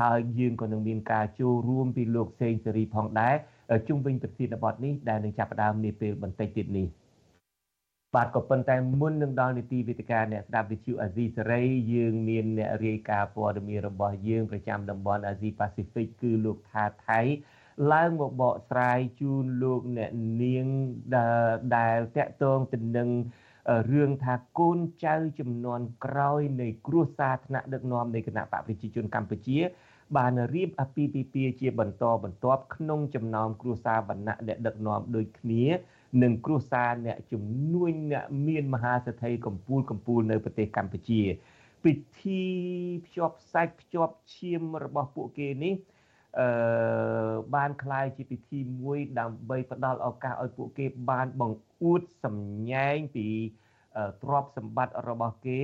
[0.00, 3.34] ហើយយើងក៏នឹងមានការចូលរួមពីលោកសេងសេរីផងដែរ
[3.88, 6.86] ជុំវិញប្រធានបទនេះដែលនឹងចាប់ផ្ដើមនាពេលបន្តិចទៀតនេះ
[8.14, 11.62] បាទក៏ប៉ុន្តែមុននឹងដល់នីតិវិទ្យាអ្នកស្ដាប់វិទ្យុអាស៊ីសេរី
[11.94, 17.20] យើងមានអ្នករាយការណ៍ព័ត៌មានរបស់យើងប្រចាំតំបន់អាស៊ីប៉ាស៊ីហ្វិកគឺលោកថាថៃ
[17.92, 20.10] ឡើងមកបកស្រាយជូនលោកអ្នក
[20.42, 20.66] នាង
[21.76, 23.08] ដែលតកតងទៅនឹង
[23.92, 29.58] រឿងថាកូនចៅចំនួនក្រោយនៃគ្រោះសាថ្នាក់ដឹកនាំនៃគណៈបកប្រជាជនកម្ពុជា
[30.16, 35.64] បានរៀបអាពាហ៍ពិពាហ៍ជាបន្តបន្ទាប់ក្នុងចំណោមគ្រួសារវណ្ណៈដែលដឹកនាំដូចគ្នា
[36.23, 41.21] និងគ្រួសារអ្នកជំនួញអ្នកមានមហាសេដ្ឋីកម្ពុជាកម្ពុជានៅប្រទេសកម្ពុជា
[41.83, 42.43] ពិធី
[43.05, 45.73] ភ្ជាប់សាច់ភ្ជាប់ឈាមរបស់ពួកគេនេះ
[46.39, 46.47] អឺ
[47.55, 53.27] បានคล้ายជាពិធីមួយដើម្បីផ្ដល់ឱកាសឲ្យពួកគេបានបង្អួតសម្ញែងពី
[54.23, 55.59] ទ្រព្យសម្បត្តិរបស់គេ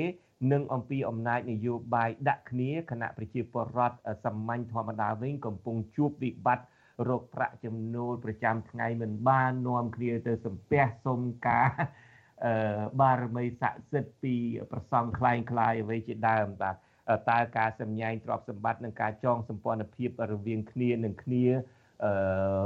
[0.51, 6.65] និងអំពីអំណាចនយោបាយដាក់គ្នាគណៈប្រជាពលរដ្ឋសាមញ្ញធម្មតាវិញកំពុងជួបវិបត្តិ
[7.09, 11.69] រកប្រាក់ចំណូលប្រចាំថ្ងៃមិនបាននាំគ្នាទៅសំពះសុំការ
[12.45, 14.35] អឺបារមីស័ក្តិសិទ្ធិពី
[14.71, 16.75] ប្រសង់คล้ายคล้ายអ្វីជាដើមបាទ
[17.29, 21.45] តើការសម្ញែងទ្រព្យសម្បត្តិនិងការចងសម្ព័ន្ធភាពរវាងគ្នានឹងគ្នា
[22.05, 22.13] អឺ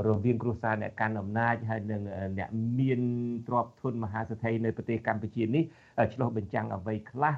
[0.08, 2.02] រវាងគ្រួសារអ្នកកាន់អំណាចហើយនិង
[2.40, 3.02] អ្នកមាន
[3.48, 5.64] ទ្រព្យធនមហាសេដ្ឋីនៅប្រទេសកម្ពុជានេះ
[6.14, 7.34] ឆ្លុះបញ្ចាំងអ្វីខ្លះ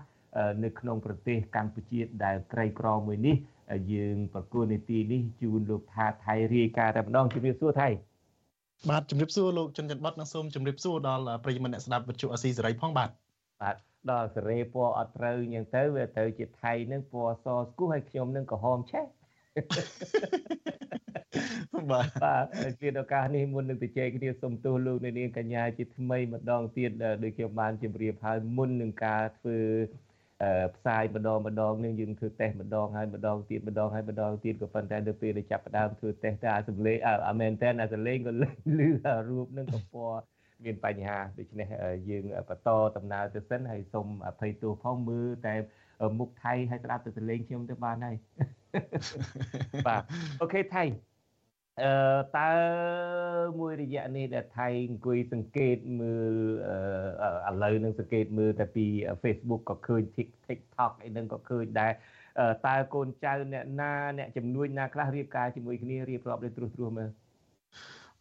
[0.65, 3.37] នៅក្នុងប្រទេសកម្ពុជាដែលក្រីក្រមួយនេះ
[3.93, 7.89] យើងប្រគល់នីតិនេះជូនលោកថាថៃរាយការណ៍តែម្ដងជំរាបសួរថៃ
[8.91, 13.11] បាទជំរាបសួរលោកចិនច័ន្ទបតនិងសូមជំរាបសួរដល់ប្រិយមិត្តអ្នកស្ដាប់វិទ្យុអស៊ីសេរីផងបាទ
[13.63, 13.77] បាទ
[14.11, 19.05] ដល់សេរីពណ៌អត់ត្រូវអញ្ចឹងទៅវាទៅជាថៃនឹងពណ៌សស្គូហើយខ្ញុំនឹងក្រហមឆេះ
[21.91, 22.45] បាទបាទ
[22.81, 26.91] ជាឱកាសនេះមុននឹងទៅជែកគ្នាសូមទោសលោកនាងកញ្ញាជាថ្មីម្ដងទៀត
[27.23, 29.59] ដូចខ្ញុំបានជម្រាបហើយមុននឹងការធ្វើ
[30.77, 36.97] ផ្សាយម្ដងម្ដងនឹងយើងធ្វើតេស្តម្ដងហើយម្ដងទៀតម្ដងហើយម្ដងទៀតក៏ប៉ុន្តែនៅពេលដែលចាប់ផ្ដើមធ្វើតេស្តទៅអាសំលេង
[37.29, 38.49] អាមែនតើអាសំលេងក៏លឺ
[39.29, 40.23] រូបនឹងក៏ពណ៌
[40.65, 41.69] មានបញ្ហាដូច្នេះ
[42.09, 45.55] យើងបន្តដំណើរទៅសិនហើយសូមអភ័យទោសផងមើលតែ
[46.19, 48.17] មុខថៃហើយស្ដាប់ទៅសលេងខ្ញុំទៅបានហើយ
[49.87, 50.03] បាទ
[50.41, 50.85] អូខេថៃ
[51.83, 51.93] អឺ
[52.39, 52.53] តើ
[53.61, 56.35] មួយរយៈនេះដែលថៃអង្គុយសង្កេតមើល
[57.49, 58.87] ឥឡូវនឹងសង្កេតមើលតែពី
[59.23, 60.03] Facebook ក៏ឃើញ
[60.49, 61.93] TikTok អីហ្នឹងក៏ឃើញដែរ
[62.67, 67.11] តើកូនចៅអ្នកណាអ្នកជំនួយណាខ្លះរៀបការជាមួយគ្នារៀបរាប់ដោយត្រួសត្រាសមើល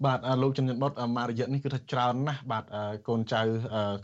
[0.05, 2.65] បាទលោកជំនិនបុតមករយៈនេះគឺថាច្រើនណាស់បាទ
[3.07, 3.41] កូនចៅ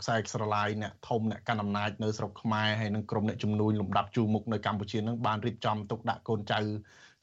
[0.00, 6.60] ខ្សែស្រឡាយអ្នកធំអ្នកកាន់អំណាចនៅស្រុកខ្មែរហើយនិងក្រុមអ្នកជំនួយលំដាប់ជួរមុខនៅកម្ពុជានឹងបានរៀបចំទុកដាក់កូនចៅ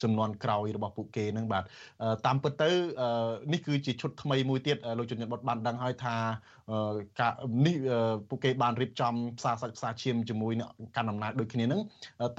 [0.02, 1.62] ចំនួនក្រោយរបស់ពួកគេនឹងបាទ
[2.26, 2.70] តាមពិតទៅ
[3.52, 6.16] នេះគឺជាឈុតថ្មីមួយទៀតលោកជំនាញបុតបានដឹងហើយថា
[7.20, 7.32] ការ
[7.66, 7.76] នេះ
[8.28, 11.80] ពួកគេបានរៀបចំផ្សារសាច់ផ្សារឈាមជាមួយនឹងកាន់អំណាចដូចគ្នានឹង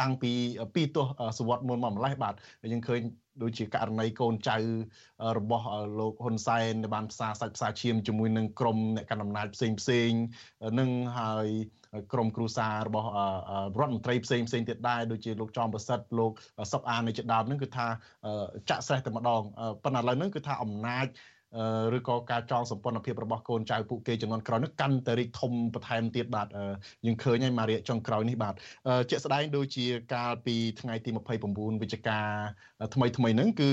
[0.01, 0.31] តាំងពី
[0.75, 1.05] ពីទស
[1.37, 2.33] សវត្សមុនមកម្លេះបាទ
[2.71, 3.01] យើងឃើញ
[3.43, 4.57] ដូចជាករណីកូនចៅ
[5.37, 5.65] របស់
[5.99, 10.11] លោកហ៊ុនសែនដែលបានផ្សារសាច់ផ្សារឈាមជាមួយនឹងក្រុមអ្នកកាន់អំណាចផ្សេងផ្សេង
[10.79, 11.47] នឹងហើយ
[12.13, 13.09] ក្រុមគ្រួសាររបស់
[13.79, 16.31] រដ្ឋមន្ត្រីផ្សេងផ្សេងទៀតដែរដូចជាលោកចំប្រសិទ្ធលោក
[16.71, 17.87] សុកអាននៃជាដើមនឹងគឺថា
[18.69, 19.41] ចាក់ស្រេះតែម្ដង
[19.83, 21.07] ប៉ុន្តែឥឡូវហ្នឹងគឺថាអំណាច
[21.97, 26.47] ឬក៏ការចងសម្ព័ន្ធភាពរបស់កូនចៅពួកគេចំនួនក្រោយនេះកាន់តែរីកធំបន្ថែមទៀតបាទ
[27.05, 28.53] យើងឃើញហើយមួយរយៈចុងក្រោយនេះបាទ
[29.09, 31.09] ជាក់ស្ដែងដូចជាកាលពីថ្ងៃទី
[31.47, 32.19] 29វិច្ឆិកា
[32.93, 33.71] ថ្មីថ្មីហ្នឹងគឺ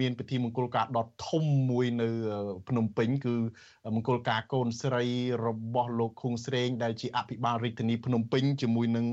[0.00, 2.08] មានពិធីមង្គលការដុតធំមួយនៅ
[2.68, 3.34] ភ្នំពេញ គឺ
[3.94, 5.04] មង្គលការកូនស្រី
[5.46, 9.06] របស់លោកឃុងស្រេង ដែលជាអភិបាលរាជធានីភ្នំពេញជាមួយនឹង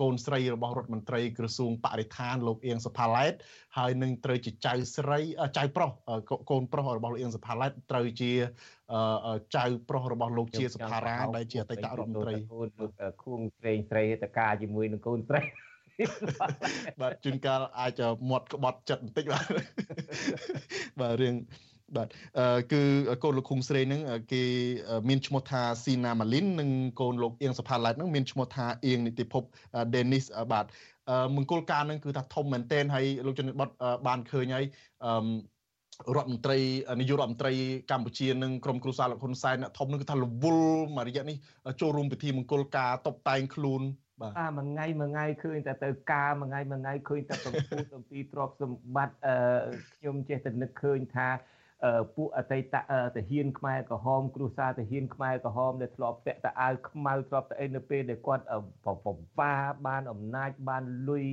[0.00, 3.32] កូនស្រីរបស់រដ្ឋមន្ត្រីក្រសួងបរិស្ថានលោកអៀងសុផាឡែត
[3.78, 5.18] ហើយនឹងត្រូវជាចៅស្រី
[5.58, 5.90] ចៅប្រុស
[6.50, 8.32] កូនប្រុសរបស់លោកអៀងសុផាឡែតត្រូវជា
[9.56, 12.92] ចៅប្រុសរបស់លោកជាសុផារ៉ាដែលជាអតីតរដ្ឋមន្ត្រីកូនលោក
[13.24, 15.42] ខួងស្រេងស្រីតកាជាមួយនឹងកូនស្រី
[17.00, 18.00] បាទជួនកាលអាច
[18.30, 19.44] មាត់ក្បត់ចិត្តបន្តិចបាទ
[21.00, 21.34] បាទរឿង
[21.96, 22.82] បាទអឺគឺ
[23.22, 24.00] កូនលោកឃុំស្រីហ្នឹង
[24.32, 24.42] គេ
[25.08, 29.42] មានឈ្មោះថាស៊ីណាម៉ាលីននិងកូនលោកអៀងសុផាឡៃតហ្នឹងមានឈ្មោះថាអៀងនីតិភព
[29.94, 30.64] ដេនីសបាទ
[31.36, 33.68] មង្គលការហ្នឹងគឺថាធំមែនទែនហើយលោកជនបត
[34.06, 34.64] បានឃើញហើយ
[35.04, 35.12] អឺ
[36.16, 36.58] រដ្ឋមន្ត្រី
[37.00, 37.52] នាយករដ្ឋមន្ត្រី
[37.90, 41.36] កម្ពុជានិងក្រុមគ្រួសារលោកហ៊ុនសែនអ្នកធំនឹងគឺថារវល់មួយរយៈនេះ
[41.80, 43.82] ចូលរួមពិធីមង្គលការតបតែងខ្លួន
[44.22, 49.36] បាទអាមួយថ្ងៃមួយថ្ងៃឃើញតែទៅការមួយថ្ងៃមួយថ្ងៃឃើញតែកំពូលអំពីទ្រព្យសម្បត្តិអឺ
[49.96, 51.28] ខ្ញុំចេះតែនឹកឃើញថា
[52.16, 52.80] ពួកអតីតទា
[53.30, 58.44] ហានខ្មែរក្រហមគ្រួសារទាហានខ្មែរក្រហមដែលធ្លាប់ពាក់តែអាវខ្មៅធ្លាប់តែអីនៅពេលដែលគាត់
[58.86, 58.88] ប
[59.38, 59.54] បា
[59.86, 61.24] បានអំណាចបានលុយ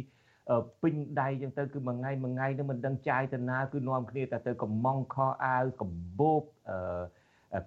[0.81, 7.01] ពេញដៃចឹងទៅគឺមួយថ្ងៃមួយថ្ងៃនឹងមិនដឹងចាយទៅណាគឺនាំគ្នាតែទៅកំងខោអាវកំបោបអឺ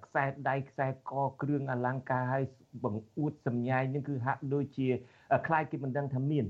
[0.05, 2.45] ខ្សែដៃខ្សែកគ្រឿងអលង្ការហើយ
[2.85, 4.89] បង្អួតសម្ញែងនឹងគឺហាក់ដូចជា
[5.47, 6.47] ខ្លាចគេមិនដឹងថាមាន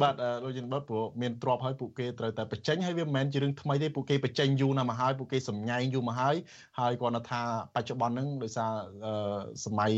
[0.00, 0.14] បាទ
[0.44, 6.36] លោកយិនបតព្រោះមានទ្របហើយពួកគេត្រូវតែបញ្ចេញហើយវាមិនមែនជារឿងថ្មីទេពួកគេបញ្ចេញយូរណាស់មកហើយពួកគេសម្ញែងយូរមកហើយ
[6.78, 7.40] ហើយគាត់ថា
[7.74, 8.72] បច្ចុប្បន្នហ្នឹងដោយសារ
[9.64, 9.92] សម័យ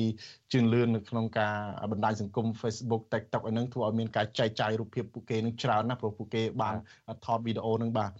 [0.52, 1.54] ជឿនលឿននៅក្នុងការ
[1.92, 6.76] បណ្ដាញសង្គម Facebook TikTok អីហ្នឹងធ្វើឲ្យមានការចែកចាយរូបភាពពួកគេនឹងច្រើនណាស់ព្រោះពួកគេបាន
[7.24, 8.10] ថតវីដេអូហ្នឹងបាទ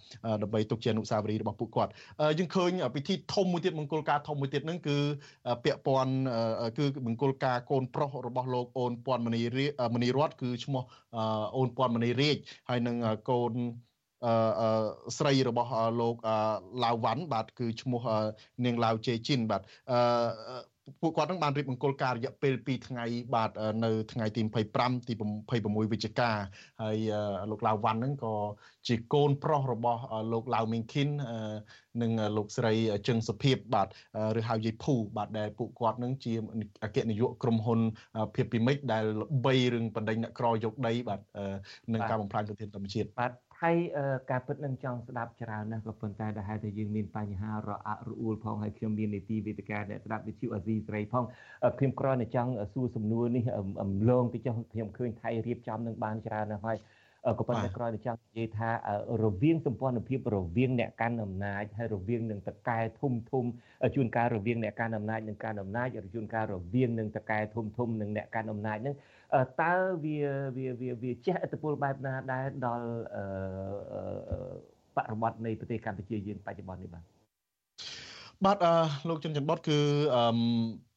[0.43, 1.91] ដើម្បីទុកជាអនុស្សាវរីយ៍របស់ពួកគាត់
[2.39, 4.97] យើងឃើញពិធីធំមួយទៀតមង្គលការធំមួយទៀតហ្នឹងគឺ
[5.63, 6.13] ពាក់ព័ន្ធ
[6.77, 9.41] គឺមង្គលការកូនប្រុសរបស់លោកអូនពាន់មនី
[9.95, 10.83] មនីរតគឺឈ្មោះ
[11.57, 12.37] អូនពាន់មនីរាជ
[12.69, 12.95] ហើយនឹង
[13.29, 13.53] កូន
[14.25, 14.81] អឺ
[15.17, 16.15] ស្រីរបស់លោក
[16.83, 18.01] ឡាវវ៉ាន់បាទគឺឈ្មោះ
[18.65, 20.70] នាងឡាវជេជីនបាទអឺ
[21.01, 23.51] ពួកគាត់នឹងបានរៀបមង្គលការរយៈពេល2ថ្ងៃបាទ
[23.85, 24.41] នៅថ្ងៃទី
[24.75, 25.13] 25ទី
[25.49, 26.31] 26វិច្ឆិកា
[26.81, 26.97] ហើយ
[27.51, 28.33] លោកឡាវវ៉ាន់ហ្នឹងក៏
[28.87, 30.01] ជាកូនប្រុសរបស់
[30.33, 31.09] លោកឡាវមីងឃីន
[32.01, 32.73] និងលោកស្រី
[33.07, 33.87] ជឹងសុភាពបាទ
[34.39, 36.33] ឬហៅយាយភូបាទដែលពួកគាត់នឹងជា
[36.83, 37.79] អគ្គនាយកក្រុមហ៊ុន
[38.35, 41.19] ភាពពីមិចដែលល្បីរឿងបណ្ដេញអ្នកក្រយកដីបាទ
[41.93, 43.31] នឹងការបំផ្លាញធនធានធម្មជាតិបាទ
[43.63, 43.77] ហើយ
[44.31, 51.23] ការពិតនឹងចង់ស្ដាប់ច្រើនណាស់ក៏ប៉ុន្តែដែលហេតុតែយើងមានបញ្ហារអាក់រអួលផងហើយខ្ញុំមាននីតិវេទិកាអ្នកស្ដាប់វិទ្យុអាស៊ីសេរីផង
[51.77, 53.43] ខ្ញុំគ្រាន់តែចង់សួរសំណួរនេះ
[53.83, 56.77] អំឡងទៅចុះខ្ញុំឃើញថៃរៀបចំនឹងបានច្រើនណាស់ហើយ
[57.39, 58.69] ក៏ប៉ុន្តែក្រោយទៅចង់និយាយថា
[59.23, 63.45] រវាងសម្ព័ន្ធភាពរវាងអ្នកកាន់អំណាចហើយរវាងនឹងតកែធំធំ
[63.95, 68.95] ជួនកាលរវាងអ្នកកាន់អំណាចនិងកាន់អំណាចជួនកាលរវាងនឹងតកែធំធំនិងអ្នកកាន់អំណាចនឹង
[69.61, 69.73] តើ
[70.05, 70.17] វា
[70.57, 72.87] វាវាវាចេះឥទ្ធិពលបែបណាដែរដល់
[74.95, 77.03] បរិបទនៃប្រទេសកម្ពុជាយើងបច្ចុប្បន្ននេះបាទ
[78.45, 78.73] បាទអឺ
[79.09, 79.79] លោកជនច័ន្ទបុតគឺ
[80.15, 80.23] អឺ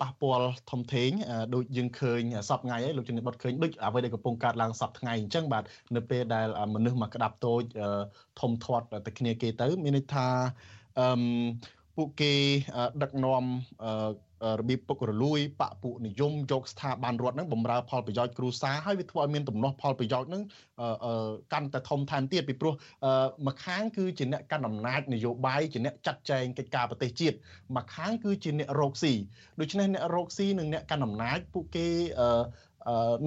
[0.01, 1.11] ប៉ះពាល់ធំធេង
[1.55, 5.65] ដូចយើងឃើញសពថ្ងៃហើយលោកជនច័ន្ទបុតឃើញដូចអ្វីដែលកំពុងកើតឡើងសពថ្ងៃអញ្ចឹងបាទ
[5.97, 7.63] នៅពេលដែលមនុស្សមកក្តាប់តូច
[8.41, 10.29] ធំធាត់តែគ្នាគេទៅមានន័យថា
[11.01, 11.23] អឺ
[11.97, 12.33] ពួកគេ
[13.03, 13.45] ដឹកនាំ
[14.61, 20.43] របៀបពុករលួយបពុនិយមយកស្ថាប័នរដ្ឋហ្នឹងបំរើផលប្រយោជន៍គ្រួសារហើយវាធ្វើឲ្យមានទំនាស់ផលប្រយោជន៍ហ្នឹង
[21.53, 22.75] កាន់តែធំថែមទៀតពីព្រោះ
[23.47, 27.37] មួយខាងគឺជាអ្នកកាន់អំណាចនយោបាយជាអ្នកចាត់ចែងកិច្ចការប្រទេសជាតិ
[27.77, 29.13] មួយខាងគឺជាអ្នករកស៊ី
[29.61, 31.89] ដូច្នេះអ្នករកស៊ីនិងអ្នកកាន់អំណាចពួកគេ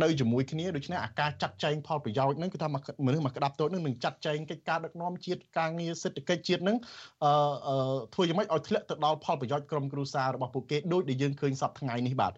[0.03, 2.67] នៅជាមួយគ្នាដូច្នេះអាការចាត់ចែងផលប្រយោជន៍ហ្នឹងគឺថា
[3.05, 6.77] មនុស្សមកក្តាប់តូចហ្នឹងនឹងចាត់ចែងកិច្ចការដឹកនាំជាតិការងារសេដ្ឋកិច្ចជាតិហ្នឹង
[7.23, 12.33] អឺធ្វើយ៉ាងម៉េចឲ្យធ្លាក់ទៅដល់ផលប្រយោជន៍ក្រុមគ្រួសាររបស់ពួកគេដូចដែលយើងឃើញសពថ្ងៃនេះបាទ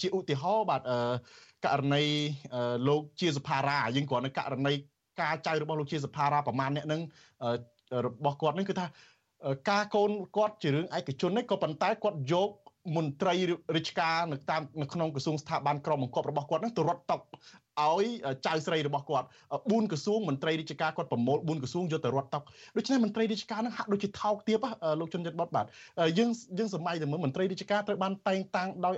[0.00, 0.82] ជាឧទាហរណ៍បាទ
[1.66, 2.04] ករណី
[2.88, 4.74] លោកជាសភារាយើងគ្រាន់តែករណី
[5.20, 7.00] ការចៅរបស់លោកជាសភារាប្រមាណអ្នកហ្នឹង
[8.06, 8.86] របស់គាត់ហ្នឹងគឺថា
[9.70, 12.50] ការកូនគាត់ជារឿងឯកជននេះក៏ប៉ុន្តែគាត់យក
[12.96, 13.34] មន្ត្រី
[13.76, 17.20] រាជការនៅតាមនៅក្នុងក្រសួងស្ថាប័នក្រមបង្គាប់របស់គាត់ហ្នឹងទៅរត់តុក
[17.80, 18.06] ឲ្យ
[18.46, 19.26] ចៅស្រីរបស់គាត់
[19.58, 22.42] 4ក្រសួងមន្ត្រីរាជការគាត់ប្រមូល4ក្រសួងយកទៅរត់តុក
[22.76, 24.58] ដូច្នេះមន្ត្រីរាជការហ្នឹងហាក់ដូចជាថោកទាប
[25.00, 25.66] លោកជនចិត្តបតបាទ
[26.18, 28.96] យើងយើងសម័យទៅមើលមន្ត្រីរាជការត្រូវបានតែងតាំងដោយ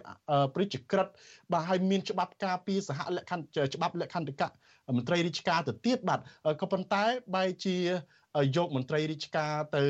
[0.55, 1.07] ប្រជាក្រិត
[1.53, 4.51] បាទហើយមានច្បាប់ការពារសហលក្ខន្តិច្បាប់លក្ខន្តិកៈ
[4.96, 6.20] មន្ត្រីរាជការទៅទៀតបាទ
[6.61, 7.77] ក៏ប៉ុន្តែបែរជា
[8.57, 9.85] យកមន្ត្រីរាជការទៅ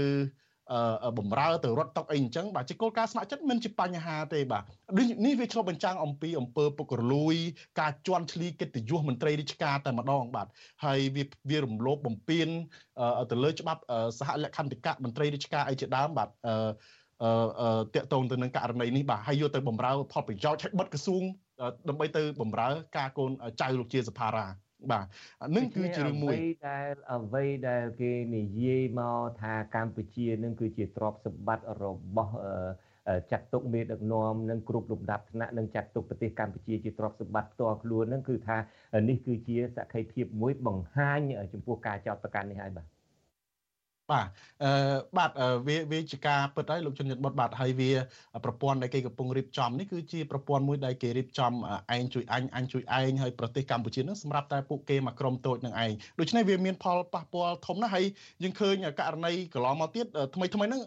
[1.18, 4.62] បំរើទៅរត់តុកអីអញ្ចឹងបាទជាគោលការណ៍ស្ម័គ្រចិត្តមិនជាបញ្ហាទេបាទ
[4.96, 7.35] ដូចនេះវាឆ្លុះបញ្ចាំងអំពីអំពើពុករលួយ
[7.81, 10.46] ការជន់ឈ្លីកិត្តិយសមន្ត្រីរាជការតែម្ដងបាទ
[10.85, 12.48] ហើយវាវារំលោភបំពាន
[13.31, 13.83] ទៅលើច្បាប់
[14.18, 16.55] សហលក្ខន្តិកៈមន្ត្រីរាជការអីជាដើមបាទអឺ
[17.22, 21.22] អឺតាក់ទងទៅនឹងករណីនេះបាទហើយយកទៅបំរើផលប្រយោជន៍ឲ្យបិទក្រសួង
[21.88, 24.46] ដើម្បីទៅបំរើការកូនចៅលោកជាសភារា
[24.91, 25.05] បាទ
[25.57, 26.37] នឹងគឺជារឿងមួយ
[26.69, 31.85] ដែលអ្វីដែលគេនិយាយមកថាកម្ពុជានឹងគឺជាទ្រព្យសម្បត្តិរ
[32.17, 32.35] បស់
[33.31, 38.57] ចាត់ទុកមេដឹកនាំនិងគ្រប់លំដាប់ថ្នាក់និងចាត់ទុកប្រទេសកម្ពុជាជាទ្រព្យសម្បត្តិផ្ទាល់ខ្លួននឹងគឺថា
[39.09, 41.19] នេះគឺជាសក្ខីភាពមួយបង្ហាញ
[41.53, 42.87] ចំពោះការចោទប្រកាន់នេះហើយបាទ
[44.12, 44.27] បាទ
[44.64, 44.71] អឺ
[45.16, 45.31] បាទ
[45.69, 47.90] វាវាជាការពិតហើយលោកជនយុទ្ធបុតបាទហើយវា
[48.45, 51.53] ប្រព័ន្ធដែលគេកំពុងរៀបចំនេះគឺជាប្រព័ន្ធមួយដែលគេរៀបចំ
[51.97, 58.05] ឯងជួយអញអញជួយឯងហើយប្រទេសកម្ពុជានឹងសម្រាប់តែពួកគេមកក្រុមតូចនឹងឯងដូច្នេះវាមានផលប៉ះពាល់ធំណាស់ហើយ
[58.42, 60.83] យើងឃើញករណីកន្លងមកទៀតថ្មីថ្មីហ្នឹង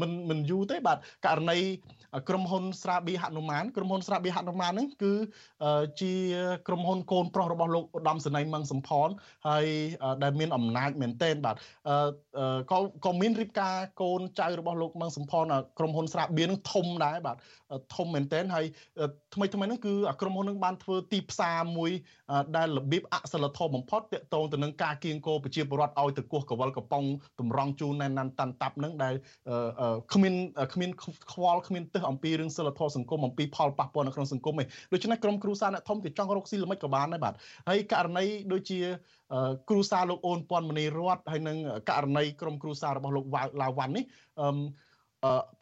[0.00, 1.58] មិនមិនយូរទេបាទករណី
[2.28, 5.12] ក្រុមហ៊ុនស្រាបៀហនុមានក្រុមហ៊ុនស្រាបៀហនុមានហ្នឹងគឺ
[6.00, 6.14] ជា
[6.68, 9.08] ក្រុមហ៊ុនកូនប្រុសរបស់លោកឧត្តមសេនីយ៍មឹងសំផន
[9.48, 9.66] ហើយ
[10.22, 11.56] ដែលមានអំណាចមែនទែនបាទ
[12.72, 15.44] ក៏ក៏មានរៀបការកូនចៅរបស់លោកមឹងសំផន
[15.78, 17.36] ក្រុមហ៊ុនស្រាបៀនឹងធំដែរបាទ
[17.96, 18.64] ធំមែនទែនហើយ
[19.34, 21.90] ថ្មីថ្មីហ្នឹងគឺក្រុមហ៊ុននឹងបានធ្វើទីផ្សារមួយ
[22.56, 27.04] ដែលរបៀបអសិលធម៌បំផុតតកតងទៅនឹងការគៀងគោប្រជាពលរដ្ឋឲ្យទៅគោះកវលកំប៉ុង
[27.40, 29.14] តម្រង់ជូនណែនណាន់តាន់តាប់ហ្នឹងដែល
[30.12, 30.34] គ្មាន
[30.74, 30.90] គ្មាន
[31.32, 37.34] ខ្វល់គ្មានទឹះអំពីរឿងសិលធម៌សង្គមអំពីផលប៉ះពាល់នៅក្នុងសង្គមឯងដូច្នេះក្រុមគ្រូសាអ្នកធំគេចង់រកស៊ីល្មិចក៏បានដែរបាទ
[37.68, 38.78] ហើយករណីដូចជា
[39.68, 41.56] គ្រូសាលោកអូនពាន់មនីរតហើយនឹង
[41.90, 43.26] ករណីក្រុមគ្រូសារបស់លោក
[43.62, 44.04] ឡាវ៉ាន់នេះ
[44.40, 44.48] អឺ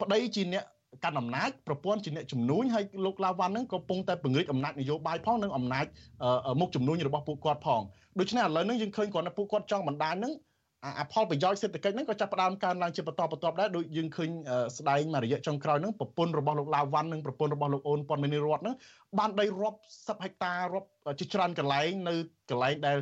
[0.01, 0.65] ប្តីជាអ្នក
[1.03, 5.85] កាន់អំណាចប្រព័ន្ធជាអ្នកជំនួញហើយលោកឡាវ៉ាន់ហ្នឹងក៏កំពុងតែពង្រីកអំណាចនយោបាយផងនិងអំណាច
[6.59, 7.81] មុខជំនួញរបស់ពួកគាត់ផង
[8.19, 10.33] ដូច្នេះឥឡូវហ្នឹងយើងឃើញគ្រាន់តែពួកគាត់ចង់បណ្ដាញហ្នឹង
[10.85, 14.29] អាផលប្រយោជន៍សេដ្ឋកិច្ចហ្នឹងក៏ចាប់ផ្ដើមកើនឡើងជាបន្តបន្ទាប់ដែរដូចយើងឃើញ
[14.77, 18.75] ស្ដែងមួយរយៈចុងក្រោយហ្នឹងប្រពន្ធរបស់លោកឡាវវ៉ាន់និងប្រពន្ធរបស់លោកអូនប៉ុនមេនីរតហ្នឹង
[19.19, 20.87] បានដីរាប់សិបហិកតារាប់
[21.19, 22.13] ជាច្រើនកន្លែងនៅ
[22.49, 22.97] កន្លែងដែល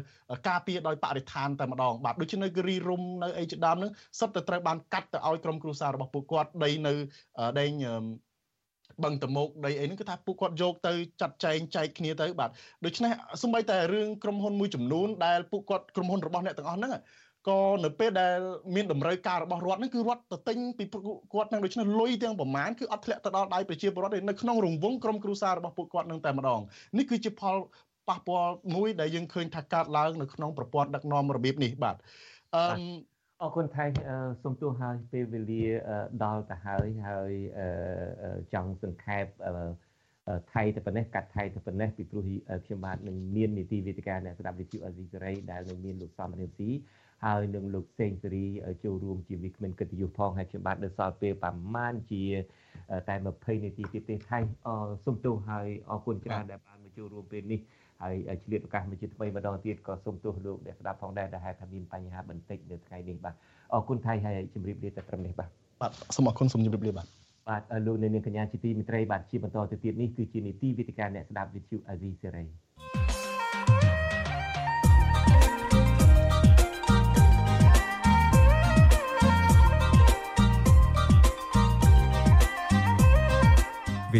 [0.48, 6.94] ការពារដោយបរិស្ថានតែម្ដងបាទដូចជានៅគិរីរុំនៅអីជាដើមហ្នឹងសុទ្ធតែត្រូវបានកាត់ទៅឲ្យក្រុមគ្រួសាររបស់ពួកគាត់ដីនៅ
[7.60, 7.72] ដែង
[9.04, 12.50] បឹងតមោកដីអីហ្នឹងគឺថាពួកគាត់យកទៅចាត់ចែងចែកគ្នាទៅបាទ
[12.86, 13.12] ដូច្នេះ
[13.44, 16.92] សម្បីតែរឿងក្រុមហ៊ុនមួយចំនួនដែលពួកគាត់ក្រុមហ៊ុនរបស់អ្នកទាំងអស់ហ្នឹង
[17.48, 18.38] ក៏នៅពេលដែល
[18.76, 20.86] មានតម្រូវការរបស់រដ្ឋហ្នឹងគឺរដ្ឋទៅទិញពី
[21.34, 26.62] គាត់នឹងដូច្នេះលុយទាំងប្រមាណគឺអត់ធ្លាក់ទៅដល់ដៃប្រជាពលរដ្ឋទេនៅក្នុងរង្វង់ក្រុមគ្រួសាររបស់ពួកគាត់នឹងតែម្ដង
[26.98, 27.58] នេះគឺជាផល
[28.10, 31.96] ប៉ះពាល់មួយដែលយើងឃើញថាកើតឡើងនៅក្នុងប្រព័ន្ធដឹកនាំរបៀបនេះបាទ
[32.56, 32.64] អឺ
[33.42, 33.86] អរគុណថៃ
[34.44, 35.64] សូមទោសហើយពេលវេលា
[36.24, 37.32] ដល់ទៅហើយហើយ
[38.54, 39.26] ចង់សង្ខេប
[40.54, 42.24] ថៃទៅប៉ុណ្ណេះកាត់ថៃទៅប៉ុណ្ណេះពីព្រោះ
[42.66, 46.70] ខ្ញុំបាទនឹងមាននីតិវិទ្យាអ្នកស្ដាប់វិទ្យុអេស៊ីសេរីដែលនឹងមានលោកសំរៀនស៊ី
[47.26, 48.46] ហើយនឹងលោកសេងសេរី
[48.84, 52.24] ចូលរួមជាវិក្កាមកិត្តិយសផងហើយខ្ញុំបាទនៅសល់ពេលប្រហែលជា
[53.10, 54.40] តែ20នាទីទៀតទេថៃ
[55.06, 57.60] សូមទោសហើយអរគុណច្រើនដែលបានមកចូលរួមពេលនេះ
[58.02, 63.36] ហើយឆ្លៀតឱកាសមួយជាថ្មីម្ដងទៀតក៏សូមទោសលោកអ្នកស្ដាប់ផងដែរដែលហេតុថាមានបញ្ហាបន្តិចនៅថ្ងៃនេះបាទ
[63.74, 65.50] អរគុណថៃហើយជម្រាបលាតែត្រឹមនេះបាទ
[65.82, 67.08] បាទសូមអរគុណសូមជម្រាបលាបាទ
[67.50, 72.46] បាទលោកនៅនាងកញ្ញាជាទីមិត្តរីបាទជាបន្តទៅទៀតនេះគឺជានីតិវិទ្យាអ្នកស្ដាប់វិទ្យុអាស៊ីសេរី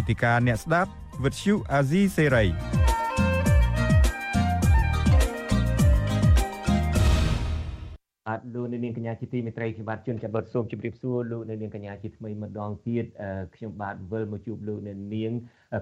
[0.00, 0.90] វេទិកាអ្នកស្ដាប់
[1.24, 2.44] វិទ្យុអាស៊ីសេរី
[8.26, 13.04] បាទលោកនាងកញ្ញាជាទីមេត្រីខ្ញុំបាទជួនចាប់បទសូមជម្រាបសួរលោកនាងកញ្ញាជាថ្មីម្ដងទៀត
[13.54, 14.94] ខ្ញុំបាទវិលមកជួបលោកនា
[15.30, 15.32] ង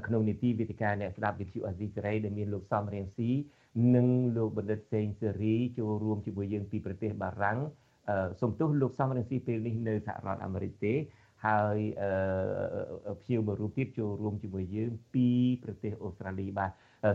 [0.07, 3.31] ក្នុងនីតិវិទ្យាអ្នកស្ដាប់វិទ្យុអាស៊ីសេរីដែលមានលោកសំរៀងស៊ី
[3.95, 7.59] និងលោកបណ្ឌិតសេងសេរីចូលរួមជាមួយយើងពីប្រទេសបារាំង
[8.41, 10.95] សូមទោសលោកសំរៀងស៊ីពេលនេះនៅសហរដ្ឋអាមេរិកទេ
[11.47, 11.79] ហើយ
[13.23, 15.29] ភ្ញៀវមួយរូបទៀតចូលរួមជាមួយយើងពី
[15.65, 16.71] ប្រទេសអូស្ត្រាលីបាទ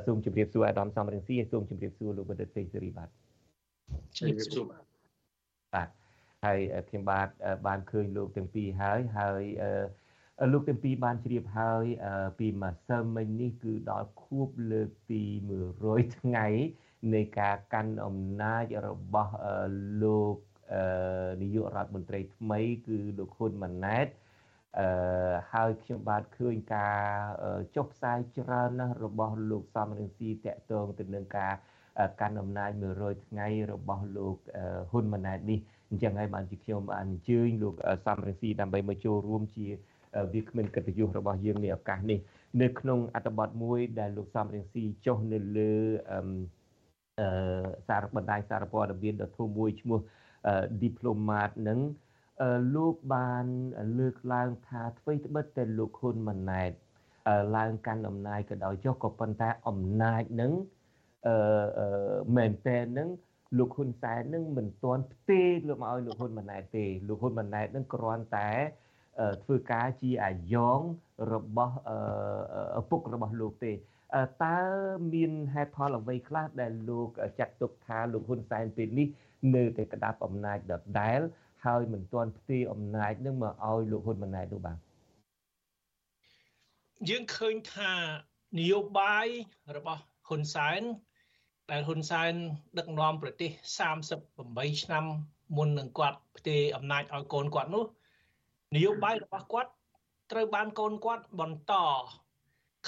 [0.05, 3.09] សូមជម្រាបសួរអាដាមសំរងស៊ីសូមជម្រាបសួរលោកបណ្ឌិតសេងសេរីបាទ
[4.17, 4.83] ជម្រាបសួរបាទ
[5.73, 5.89] បាទ
[6.45, 6.59] ហើយ
[6.89, 7.27] ខ្ញុំបាទ
[7.67, 9.43] បានឃើញលោកទាំងពីរហើយហើយ
[10.53, 11.85] លោកទាំងពីរបានជ្រាបហើយ
[12.39, 15.23] ពីម្សិលមិញនេះគឺដល់ខួបលើកទី
[15.69, 16.47] 100ថ្ងៃ
[17.13, 19.35] នៃការកាន់អំណាចរបស់
[20.03, 20.35] លោក
[21.41, 24.07] នាយករដ្ឋមន្ត្រីថ្មី គឺលោកហ៊ុនម៉ាណែត
[24.79, 26.99] អឺហើយខ្ញុំបាទឃើញការ
[27.75, 31.53] ចុះផ្សាយច្រើនណាស់របស់លោកសំរងស៊ីតកតងទៅនឹងការ
[32.21, 34.35] កាន់អំណាច100ថ្ងៃរបស់លោក
[34.91, 35.59] ហ៊ុនម៉ាណែតនេះ
[35.89, 37.73] អញ្ចឹងហើយបានជាខ្ញុំបានអញ្ជើញលោក
[38.05, 39.67] សំរងស៊ីដើម្បីមកចូលរួមជា
[40.33, 42.19] វាគ្មិនកិត្តិយសរបស់យើងในឱកាសនេះ
[42.61, 45.73] នៅក្នុងអត្ថបទមួយដែលលោកសំរងស៊ីចុះនៅលើ
[46.11, 46.19] អឺ
[47.87, 49.99] សារបណ្ដាញសារព័ត៌មានដ៏ធំមួយឈ្មោះ
[50.83, 51.79] diplomat នឹង
[52.75, 53.45] លោកបាន
[53.99, 56.71] លើកឡើងថាអ្វីត្បិតតែលោកហ៊ុនម៉ាណែត
[57.57, 60.51] ឡើងកាន់អំណាចក៏ដោយចុះក៏ប៉ុន្តែអំណាចនឹង
[61.27, 63.09] អឺមែនតែននឹង
[63.57, 68.49] លោកហ៊ុនសែននឹងមិនទាន់ផ្ទេរលោកមកឲ្យលោកហ៊ុនម៉ាណែតទេលោកហ៊ុនម៉ាណែតនឹងគ្រាន់តែ
[69.43, 70.79] ធ្វើការជាអាយ៉ង
[71.33, 71.75] របស់
[72.79, 73.71] ឪពុករបស់លោកទេ
[74.43, 74.59] តើ
[75.13, 79.07] មានហេតុផលអ្វីខ្លះដែលលោកចាត់ទុកថាលោកហ៊ុនសែនពេលនេះ
[79.55, 81.19] នៅតែក្តាប់អំណាចដដែល
[81.65, 84.77] ហើយមិនទាន់ផ្ទេរអំណាចនឹងមកឲ្យលោកហ៊ុនម៉ាណែតនោះបាទ
[87.09, 87.93] យើងឃើញថា
[88.59, 89.27] នយោបាយ
[89.77, 90.81] របស់ហ៊ុនសែន
[91.71, 92.33] ដែលហ៊ុនសែន
[92.77, 93.51] ដឹកនាំប្រទេស
[94.11, 95.05] 38ឆ្នាំ
[95.57, 97.85] មុននឹងគាត់ផ្ទេរអំណាចឲ្យកូនគាត់នោះ
[98.75, 99.71] នយោបាយរបស់គាត់
[100.31, 101.73] ត្រូវបានកូនគាត់បន្ត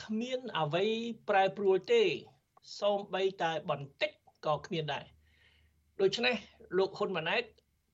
[0.02, 0.86] គ្មានអ្វី
[1.30, 2.02] ប្រែប្រួលទេ
[2.80, 4.12] សូម្បីតែបន្តិច
[4.46, 5.06] ក៏គ្មានដែរ
[6.02, 6.36] ដូច្នេះ
[6.78, 7.44] លោកហ៊ុនម៉ាណែត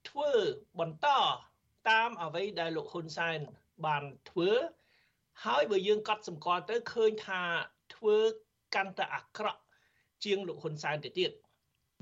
[0.09, 0.31] ធ្វើ
[0.79, 1.07] បន្ត
[1.89, 3.39] តាមអ្វីដែលលោកហ៊ុនសែន
[3.85, 4.49] បានធ្វើ
[5.45, 7.41] ហើយបើយើងកត់សម្គាល់ទៅឃើញថា
[7.95, 8.17] ធ្វើ
[8.75, 9.61] កាន់តែអាក្រក់
[10.23, 11.31] ជាងលោកហ៊ុនសែនទៅទៀត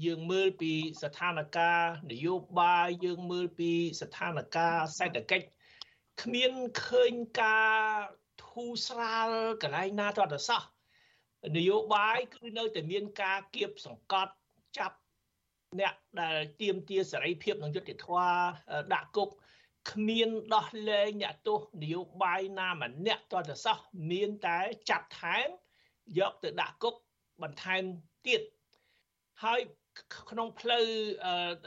[0.05, 5.45] យើងមើលពីស្ថានភាពនយោបាយយើងមើលពីស្ថានភាពសេដ្ឋកិច្ច
[6.21, 6.51] គ្មាន
[6.85, 7.75] ឃើញការ
[8.45, 9.29] ធូរស្រាល
[9.61, 10.61] កន្លែងណាទៅអត់សោះ
[11.57, 14.33] នយោបាយគឺនៅតែមានការគៀបសង្កត់
[14.77, 14.97] ចាប់
[15.79, 18.29] អ្នកដែលទៀមទាសេរីភាពនិងយុត្តិធម៌
[18.93, 19.29] ដាក់គុក
[19.91, 23.77] គ្មានដោះលែងអ្នកទោសនយោបាយណាម្នាក់តទៅសោះ
[24.11, 24.57] មានតែ
[24.89, 25.47] ចាប់ថែម
[26.19, 26.95] យកទៅដាក់គុក
[27.41, 27.83] បន្ថែម
[28.27, 28.41] ទៀត
[29.43, 29.59] ហើយ
[30.29, 30.85] ក្នុងផ្លូវ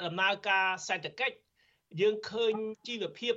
[0.05, 1.37] ដំណើរការសេដ្ឋកិច្ច
[2.01, 2.53] យើងឃើញ
[2.89, 3.35] ជីវភាព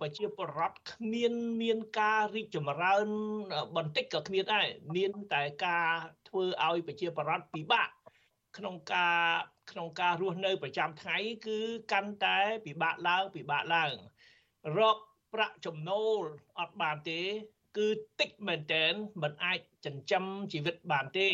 [0.00, 3.06] ប្រជាពលរដ្ឋគ្មានមានការរីកចម្រើន
[3.76, 5.88] បន្តិចក៏គ្មានដែរមានតែការ
[6.28, 7.88] ធ្វើឲ្យប្រជាពលរដ្ឋពិបាក
[8.56, 9.18] ក្នុងការ
[9.70, 11.58] ក្នុងការរស់នៅប្រចាំថ្ងៃគឺ
[11.92, 13.92] កាន់តែពិបាកឡើងពិបាកឡើង
[14.78, 14.98] រក
[15.34, 16.20] ប្រាក់ចំណូល
[16.58, 17.20] អត់បានទេ
[17.76, 17.88] គឺ
[18.20, 21.30] តិចមែនតែនមិនអាចចិញ្ចឹមជីវិតបានទេ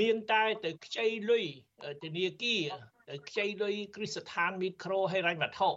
[0.00, 1.44] មានតែទៅខ្ចីលុយ
[2.02, 2.64] ធនាគារ
[3.08, 5.68] ទៅខ្ចីលុយគ្រឹះស្ថានមីក្រូហិរញ្ញវត្ថុ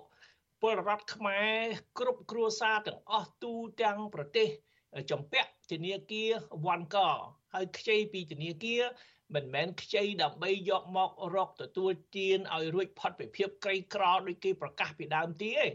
[0.62, 1.58] ពលរដ្ឋខ្មែរ
[2.00, 4.48] គ្រប់គ្រួសារទាំងអស់ទូទាំងប្រទេស
[5.12, 6.30] ចំពាក់ធនាគារ
[6.66, 6.98] វ៉ាន់ក
[7.54, 8.82] ហើយខ្ចីពីធនាគារ
[9.36, 15.66] មិនមែនខ្ចីដើម្បីយកមករកទទួលទានឲ្យរួចផុតពីភាពក្រីក្រដូចគេប្រកាសពីដើមទីទេ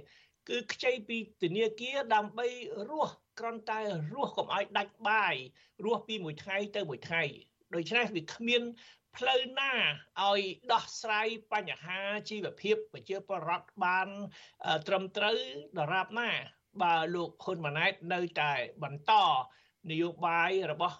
[0.49, 2.47] គឺខ្ចីពីធនាគារដើម្បី
[2.91, 3.81] រស់គ្រាន់តែ
[4.15, 5.35] រស់កុំឲ្យដាច់បាយ
[5.85, 7.23] រស់ពីមួយថ្ងៃទៅមួយថ្ងៃ
[7.75, 8.63] ដូច្នេះវាគ្មាន
[9.17, 9.73] ផ្លូវណា
[10.23, 10.41] ឲ្យ
[10.73, 14.09] ដោះស្រាយបញ្ហាជីវភាពប្រជាពលរដ្ឋបាន
[14.87, 15.37] ត្រឹមត្រូវ
[15.79, 16.31] ដរាបណា
[16.83, 19.13] បើលោកហ៊ុនម៉ាណែតនៅតែបន្ត
[19.91, 20.97] នយោបាយរបស់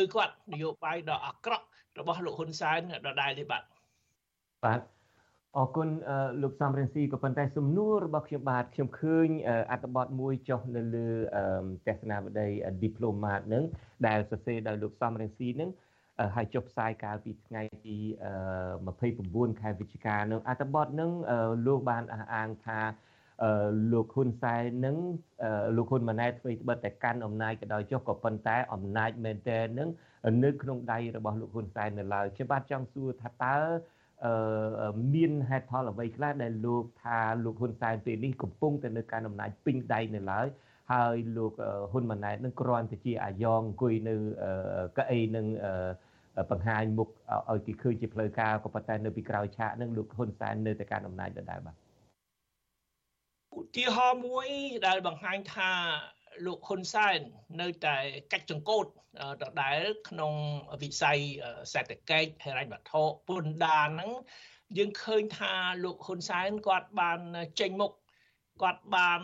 [0.00, 1.66] ឪគាត់នយោបាយដ៏អាក្រក់
[2.00, 3.62] របស់លោកហ៊ុនសែនដដែលទេបាទ
[4.64, 4.80] បាទ
[5.56, 5.88] អរគុណ
[6.42, 9.28] លោកសំរិនស៊ីក៏ប៉ុន្តែសំណួររបស់ខ្ញុំបាទខ្ញុំឃើញ
[9.70, 11.08] អត្ថបទមួយចុះនៅលើ
[11.88, 12.48] ទស្សនាវដ្តី
[12.82, 13.64] Diplomat នឹង
[14.06, 15.70] ដែលសរសេរដោយលោកសំរិនស៊ីនឹង
[16.34, 17.96] ហើយចុះផ្សាយកាលពីថ្ងៃទី
[18.78, 21.10] 29ខែវិច្ឆិកានឹងអត្ថបទនឹង
[21.66, 22.80] លោកបានអះអាងថា
[23.92, 24.96] លោកហ៊ុនសែននឹង
[25.76, 29.88] លោកហ៊ុនម៉ាណែតធ្វើត្បិតតែកាន់អំណាចក៏ដោយចុះក៏ប៉ុន្តែអំណាចមែនទែននឹង
[30.44, 33.56] នៅក្នុងដៃរបស់លោកហ៊ុនសែននៅឡើយខ្ញុំបាទចង់សួរថាតើ
[35.14, 40.46] មានហេតុផលអ្វីខ្លះដែលលោកថាលោកហ៊ុនសែនពេលនេះកំពុងតែនៅកាន់អំណាចពេញដៃនៅឡើយ
[40.92, 41.52] ហើយលោក
[41.92, 44.14] ហ៊ុនម៉ាណែតនឹងគ្រាន់តែជាអាយ៉ងអង្គុយនៅ
[44.98, 45.46] កៅអីនឹង
[46.50, 47.08] បង្ហាញមុខ
[47.50, 51.76] ឲ្យគេឃើញជាផ្លូវការក៏ប៉ុន្តែនៅពីក្រោយឆាកនឹងលោកហ៊ុនសែននៅតែកាន់អំណាចដដែលបាទ
[53.58, 54.48] ឧទាហរណ៍មួយ
[54.86, 55.70] ដែលបង្ហាញថា
[56.46, 57.18] លោកហ៊ុនសែន
[57.60, 57.96] នៅតែ
[58.32, 58.86] កាច់ចង្កូត
[59.42, 60.32] ដដែលក្នុង
[60.82, 61.18] វិស័យ
[61.72, 64.10] សេដ្ឋកិច្ចហិរញ្ញវត្ថុពន្ធដារហ្នឹង
[64.78, 65.52] យើងឃើញថា
[65.84, 67.20] លោកហ៊ុនសែនគាត់បាន
[67.60, 67.92] ចេញមុខ
[68.62, 69.22] គាត់បាន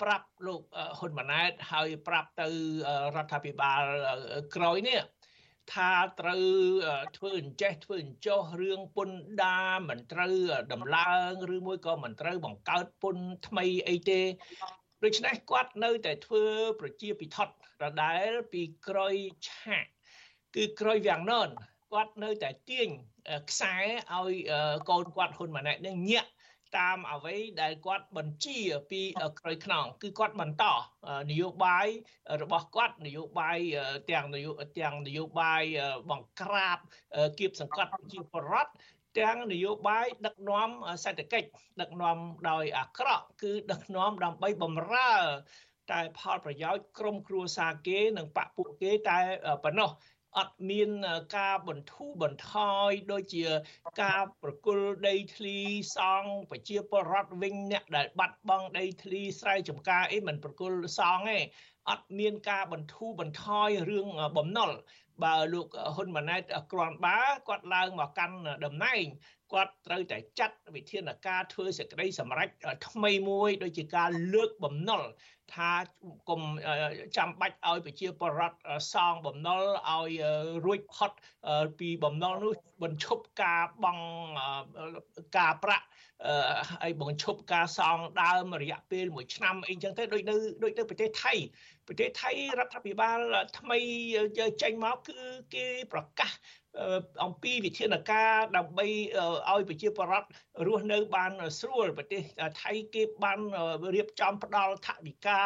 [0.00, 0.62] ប្រាប់លោក
[0.98, 2.48] ហ៊ុនម៉ាណែតហើយប្រាប់ទៅ
[3.16, 3.82] រដ្ឋាភិបាល
[4.54, 5.00] ក្រោយនេះ
[5.72, 6.42] ថាត្រូវ
[7.16, 10.34] ធ្វើអញ្ចេះធ្វើអញ្ចោះរឿងពន្ធដារមិនត្រូវ
[10.72, 14.20] ដំឡើងឬមួយក៏មិនត្រូវបង្កើតពន្ធថ្មីអីទេ
[15.04, 16.44] ដូច្នេះគាត់នៅតែធ្វើ
[16.80, 19.14] ប្រជាពិធដ្ឋដដែលពីក្រោយ
[19.48, 19.86] ឆាក
[20.56, 21.48] គឺក្រោយវាំងនន
[21.92, 22.88] គាត់នៅតែទាញ
[23.50, 23.74] ខ្សែ
[24.14, 24.34] ឲ្យ
[24.90, 26.30] កូនគាត់ហ៊ុនម៉ាណែតនឹងញាក់
[26.78, 28.58] តាមអ្វីដែលគាត់បញ្ជា
[28.90, 29.02] ពី
[29.40, 30.64] ក្រោយខ្នងគឺគាត់បន្ត
[31.30, 31.86] នយោបាយ
[32.42, 33.58] របស់គាត់នយោបាយ
[34.10, 35.62] ទាំងនយោទាំងនយោបាយ
[36.10, 36.78] បង្ក្រាប
[37.38, 38.72] គៀបសង្កត់ជាបរដ្ឋ
[39.18, 40.68] ទាំងនយោបាយដឹកនាំ
[41.04, 41.48] សេដ្ឋកិច្ច
[41.80, 42.18] ដឹកនាំ
[42.50, 45.12] ដោយអាក្រក់គឺដឹកនាំដើម្បីបំរើ
[45.92, 49.18] តែផលប្រយោជន៍ក្រុមគ្រួសារគេនិងបពពួកគេតែ
[49.64, 49.90] ប៉ុណ្ណោះ
[50.38, 50.90] អត់មាន
[51.36, 52.54] ការបន្ធូរបន្ថ
[52.88, 53.44] យដូចជា
[54.02, 55.58] ការប្រគល់ដីធ្លី
[55.96, 61.38] សង់ប្រជាពលរដ្ឋវិញអ្នកដែលបាត់បង់ដីធ្លីស្រែចម្ការអីមិនប្រគល់សង់ទេ
[61.90, 64.06] អត់មានការបន្ធូរបន្ថយរឿង
[64.36, 64.70] បំណុល
[65.24, 66.42] បើលោកហ៊ុនម៉ាណែត
[66.72, 67.18] ក្រាន់បា
[67.48, 69.04] គាត់ឡើងមកកាន់តំណែង
[69.52, 72.48] គាត់ត្រូវតែចាត់វិធានការធ្វើសេចក្តីសម្រេច
[72.88, 75.02] ថ្មីមួយដូចជាការលើកបំណុល
[75.54, 75.72] ថា
[76.28, 76.42] គុំ
[77.16, 78.58] ចាំបាច់ឲ្យប្រជាពលរដ្ឋ
[78.92, 80.10] សងបំណុលឲ្យ
[80.64, 81.12] រួចផុត
[81.78, 84.04] ពីបំណុលនោះបញ្ឈប់ការបង់
[85.38, 85.86] ការប្រាក់
[86.82, 91.32] ហើយបង្ឈប់ការសងដើមរយៈពេល1ឆ្នាំអីចឹងទៅដូចនៅដូចនៅប្រទេសថៃ
[91.90, 93.18] ប្រទេសថៃរដ្ឋាភិបាល
[93.58, 93.78] ថ្មី
[94.62, 95.18] ចេញមកគឺ
[95.54, 96.32] គេប្រកាស
[97.24, 98.86] អំពីវិធានការដើម្បី
[99.50, 100.28] ឲ្យប្រជាពលរដ្ឋ
[100.66, 102.22] រស់នៅបានស្រួលប្រទេស
[102.62, 103.38] ថៃគេបាន
[103.94, 105.40] រៀបចំផ្ដល់ថវិកា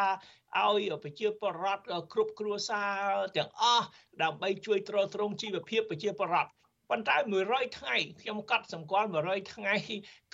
[0.59, 1.83] ឲ្យប្រជាពលរដ្ឋ
[2.13, 2.99] គ្រប់គ្រួសារ
[3.37, 3.85] ទាំងអស់
[4.23, 6.51] ដើម្បីជួយទ្រទ្រង់ជីវភាពប្រជាពលរដ្ឋ
[6.89, 7.15] ប៉ុន្តែ
[7.47, 9.75] 100ថ្ងៃខ្ញុំកត់សម្គាល់100ថ្ងៃ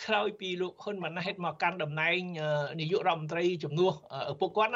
[0.05, 2.19] ក្រោយពីលោកហ៊ុនម៉ាណែតមកកាន់តំណែង
[2.79, 3.91] នាយករដ្ឋមន្ត្រីជំនួស
[4.31, 4.73] ឪពុកគាត់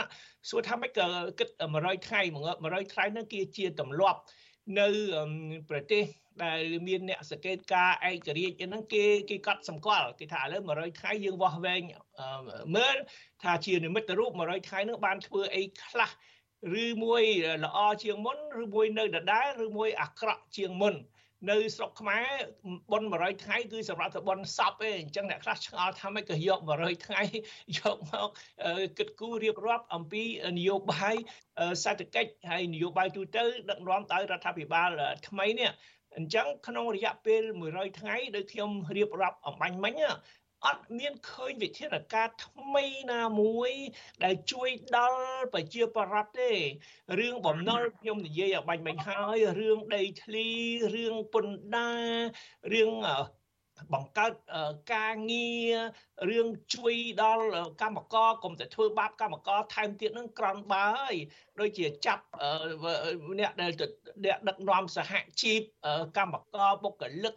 [0.49, 1.07] សួរថាម៉េចក៏
[1.39, 2.21] គិត100ថ្ងៃ
[2.57, 4.19] 100ថ្ងៃហ្នឹងគឺជាទម្លាប់
[4.79, 4.87] នៅ
[5.69, 6.03] ប្រទេស
[6.43, 11.81] ដែលមានអ្នកសង្កេតការឯករាជ្យហ្នឹងគេគេកត់សម្គាល់គេថាឥឡូវ100ថ្ងៃយើងវាស់វែង
[12.75, 12.97] មើល
[13.43, 16.09] ថាជានិមិត្តរូប100ថ្ងៃហ្នឹងបានធ្វើអីខ្លះ
[16.83, 17.23] ឬមួយ
[17.65, 20.95] ល្អជាងមុនឬមួយនៅដដែលឬមួយអាក្រក់ជាងមុន
[21.49, 22.27] នៅស្រុកខ្មែរ
[22.91, 27.21] ប៉ុន100ថ្ងៃគឺសម្រាប់ទៅប៉ុនសពទេអញ្ចឹងអ្នកខ្លះឆ្ងល់ថាម៉េចក៏យក100ថ្ងៃ
[27.77, 28.29] យកមក
[28.97, 30.23] គិតគូររៀបរាប់អំពី
[30.57, 31.15] នយោបាយ
[31.83, 34.89] សេដ្ឋកិច្ចហើយនយោបាយទូទៅដឹកនាំដោយរដ្ឋាភិបាល
[35.27, 35.71] ថ្មីនេះ
[36.17, 39.93] អញ្ចឹងក្នុងរយៈពេល100ថ្ងៃដោយខ្ញុំរៀបរាប់អំបញ្ញមិញ
[40.65, 43.71] អត់មានឃើញវិធានការថ្មីណាមួយ
[44.23, 45.19] ដែលជួយដល់
[45.53, 46.51] ប្រជាពលរដ្ឋទេ
[47.19, 50.47] រឿងបំណុលខ្ញុំនិយាយឲ្យបាញ់មិញហើយរឿងដីធ្លី
[50.95, 52.11] រឿងពន្ធដារ
[52.73, 52.91] រឿង
[53.93, 54.33] បង្កើត
[54.93, 55.75] ការងារ
[56.29, 57.45] រឿងជួយដល់
[57.81, 61.15] កម្មករកុំតែធ្វើបាបកម្មករថែមទៀតនឹងក្រំបើហើយ
[61.59, 62.23] ដូចជាចាប់
[63.39, 63.71] អ្នកដែល
[64.25, 65.61] អ្នកដឹកនាំសហជីព
[66.17, 67.33] កម្មករបុគ្គលិក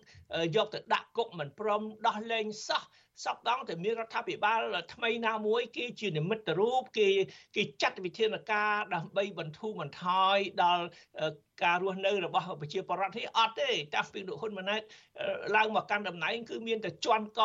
[0.56, 2.82] យកទៅដាក់គុកមិនព្រមដោះលែងសោះ
[3.24, 4.60] សពដងតែមានរដ្ឋាភិបាល
[4.94, 7.08] ថ្មីណាមួយគេជានិមិត្តរូបគេ
[7.56, 10.84] គេចាត់វិធានការដើម្បីបន្ធូរបន្ថយដល់
[11.64, 14.82] ការរស់នៅរបស់ប្រជាពលរដ្ឋនេះអត់ទេតាំងពីលោកហ៊ុនម៉ាណែត
[15.56, 17.42] ឡើងមកកាន់តំណែងគឺមានតែជន់ក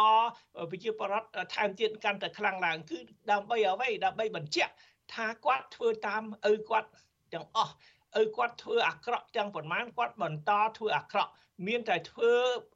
[0.71, 2.97] ប្រជាពលរដ្ឋថែមទៀតកាន់តែខ្លាំងឡើងគឺ
[3.31, 4.73] ដើម្បីអ្វីដើម្បីបញ្ជាក់
[5.13, 6.89] ថាគាត់ធ្វើតាមឪគាត់
[7.33, 7.73] ទាំងអស់
[8.21, 11.31] ឪគាត់ធ្វើអាក្រក់ទាំងប៉ុន្មានគាត់បន្តធ្វើអាក្រក់
[11.67, 12.31] មានតែធ្វើ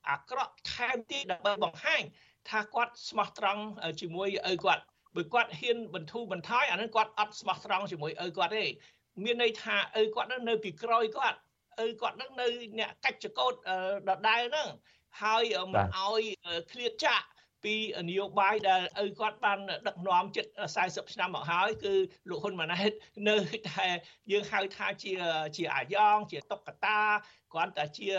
[0.10, 2.02] អាក្រក់ថែមទៀតដើម្បីបង្ហាញ
[2.50, 3.64] ថាគាត់ស្មោះត្រង់
[4.02, 4.84] ជាមួយឪគាត់
[5.16, 8.66] បើគាត់ហ៊ានបន្ធូរបន្ថយអានឹងគាត់អត់ស្មោះត្រង់ជាមួយឪគាត់ទេ
[9.24, 11.38] មានន័យថាឪគាត់នឹងនៅពីក្រោយគាត់
[11.86, 12.48] ឪគាត់នឹងនៅ
[12.80, 13.54] អ្នកកាច់ចកោត
[14.08, 14.68] ដដែលហ្នឹង
[15.22, 16.22] ហើយមិនឲ្យ
[16.72, 17.26] ឃ្លាតចាក់
[17.64, 17.76] ពី
[18.10, 20.46] នយោបាយដែលឪគាត់បានដឹកនាំជិត
[20.80, 21.94] 40ឆ្នាំមកហើយគឺ
[22.30, 22.92] លោកហ៊ុនម៉ាណែត
[23.30, 23.38] នៅ
[23.70, 23.88] តែ
[24.32, 25.14] យើងហៅថាជា
[25.58, 27.00] ជាអាយ៉ងជាតុកតា
[27.54, 28.10] គ្រាន់តែជា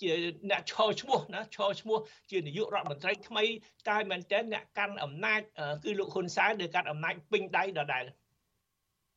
[0.00, 0.10] ជា
[0.50, 1.98] អ្នកឈរឈ្មោះណាឈរឈ្មោះ
[2.30, 3.44] ជានាយករដ្ឋមន្ត្រីថ្មី
[3.88, 5.40] តែមែនតើអ្នកកាន់អំណាច
[5.84, 8.04] គឺលោកហ៊ុនសែនដែលកាន់អំណាចពេញដៃដដែល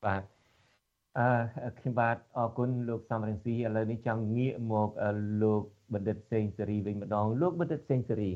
[0.06, 0.24] បាទ
[1.18, 4.90] អឺខ្ញុំបាទអរគុណលោកសំរងស៊ីឥឡូវនេះចង់ងាកមក
[5.44, 8.32] លោកបណ្ឌិតសេងសេរីវិញម្ដងលោកបណ្ឌិតសេងសេរី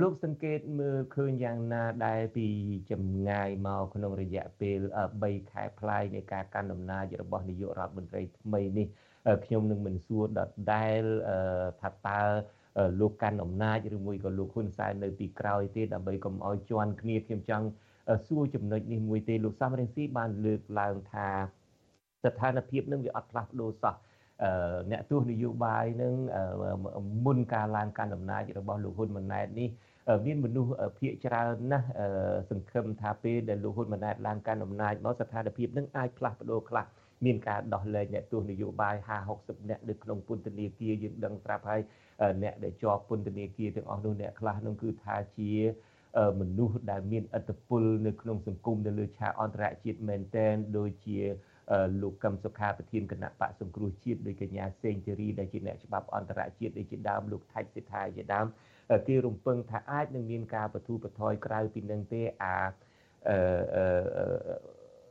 [0.00, 2.46] លោកសង្កេតមើលឃើញយ៉ាងណាដែលពី
[2.90, 4.78] ចម្ងាយមកក្នុងរយៈពេល
[5.16, 8.86] 3ខែប្លាយនៃការកាន់អំណាចរបស់នាយករដ្ឋមន្ត្រីថ្មីនេះ
[9.44, 10.40] ខ្ញុំនឹងមិនសួរដ
[10.72, 11.02] ដែល
[11.80, 12.20] ថាតើ
[13.00, 17.66] លោកកាន់អំណាចឬមួយក៏លោកហ៊ុនសែននៅទីក្រោយទេដើម្បីកុំឲ្យជន់គ្នាខ្ញុំចង់
[18.26, 21.28] សួរចំណុចនេះមួយទេលោកសំរងស៊ីបានលើកឡើងថា
[22.24, 23.94] ស្ថានភាពនឹងវាអត់ផ្លាស់ប្ដូរសោះ
[24.90, 26.14] អ្នកទស្សនយោបាយនឹង
[27.24, 29.68] មុនការឡើងកាន់អំណាចរបស់លោកហ៊ុនម៉ាណែតនេះ
[30.26, 31.86] មានមនុស្សភាគច្រើនណាស់
[32.50, 36.84] សង្ឃឹមថាពេលដែលលោកហ៊ុនម៉ាណែតឡើងកាន់អំណាចមកស្ថានភាពនឹងអាចផ្លាស់ប្ដូរខ្លះ
[37.24, 41.80] មានការដោះលែងអ្នកទស្សនយោបាយ50 60នាក់នៅក្នុងពន្ធនាគារយើងដឹងត្រាប់ហើយ
[42.42, 45.52] អ្នកដែលជាប់ពន្ធនាគារទាំងអស់នោះអ្នកខ្លះនោះគឺថាជា
[46.40, 51.18] មនុស្សដែលមានឥទ្ធិពលនៅក្នុងសង្គមនៅលើឆាកអន្តរជាតិមែនតែនដូចជា
[52.02, 58.46] លោកកឹមសុខាប្រធានគណៈបកសង្គ្រោះជាតិដោយកញ្ញាសេងធីរីដែលជាអ្នកច្បាប់អន្តរជាតិដូចជាដើមលោកថៃសិដ្ឋាជាដើម
[59.08, 62.58] គេរំពឹងថាអាចនឹងមានការបទូបថយក្រៅពីនឹងទេអា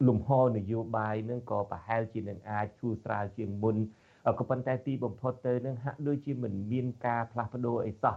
[0.07, 3.77] លំហនយោបាយនឹងក៏ប្រហែលជានឹងអាចធូរស្រាលជាងមុន
[4.39, 8.15] ក៏ប៉ុន្តែទីបំផុតទៅនឹងហាក់ដូចជាមិនមានការផ្លាស់ប្ដូរអីសោះ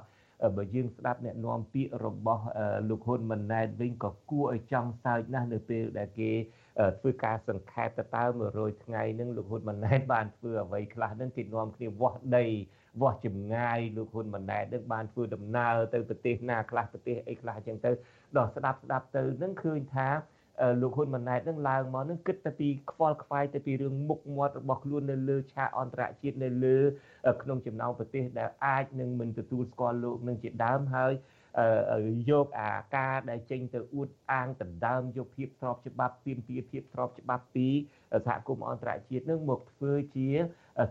[0.57, 2.45] បើយើងស្ដាប់អ្នកនាំពាក្យរបស់
[2.89, 6.31] លោកហ៊ុនម៉ាណែតវិញក៏គួរឲ្យចង់សើចណាស់នៅពេលដែលគេ
[6.99, 12.47] ធ្វើការសង្ខេបទៅតើ100ថ្ងៃនឹងលោកហ៊ុនម៉ាណែតបានធ្វើអ្វីខ្លះនឹងគេនាំគ្នាវាស់ដី
[13.01, 17.91] វាស់ចម្ងាយលោកហ៊ុនម៉ាណែតនឹងបានធ្វើដំណើរទៅប្រទេសណាខ្លះប្រទេសអីខ្លះអញ្ចឹងទៅ
[18.37, 20.09] ដល់ស្ដាប់ស្ដាប់ទៅនឹងឃើញថា
[20.83, 26.79] លោកហ៊ុនម៉ាណែតនឹងឡើងមកនឹងគិតតែពីខ្វល់ខ្វាយទៅពីរឿងមុខមាត់របស់ខ្លួននៅលើឆាកអន្តរជាតិនៅលើ
[27.43, 31.13] ក្នុងចំណោមប្រទេសដែលអាចនឹងមិនទទួលស្គាល់លោកនឹងជាដើមហើយ
[32.31, 37.67] យកអាការដែលចេញទៅអួតអាងដណ្ដើមយកភាពស្របច្បាប់ពីពីភាពស្របច្បាប់ពី
[38.27, 40.29] សហគមន៍អន្តរជាតិនឹងមកធ្វើជា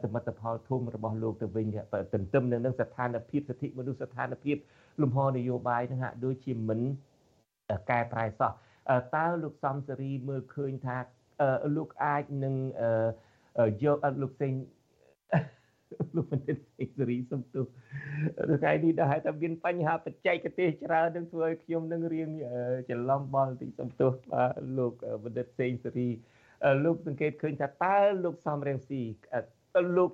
[0.04, 1.68] សមិទ្ធផលធំរបស់លោកទៅវិញ
[2.14, 4.58] ទន្ទឹមនឹងស្ថានភាពសិទ្ធិមនុស្សស្ថានភាព
[5.02, 6.80] លំហនយោបាយនឹងហាក់ដូចជាមិន
[7.92, 8.52] កែប្រែសោះ
[9.16, 10.98] តើលោកសំសេរីមើលឃើញថា
[11.76, 12.56] លោកអាចនឹង
[13.84, 14.54] យកលោកសេង
[16.16, 17.66] លោកបណ្ឌិតសេរីរីសំទោស
[18.62, 22.30] ថ្ងៃនេះដែរតែមានបញ្ហាបច្ចេកទេសច្រើននឹងធ្វើឲ្យខ្ញុំនឹងរៀង
[22.90, 26.10] ច្រឡំបល់តិចសំទោសបាទលោកបណ្ឌិតសេងសេរី
[26.86, 29.02] លោកសង្កេតឃើញថាតើលោកសំរងស៊ី
[29.98, 30.12] លោក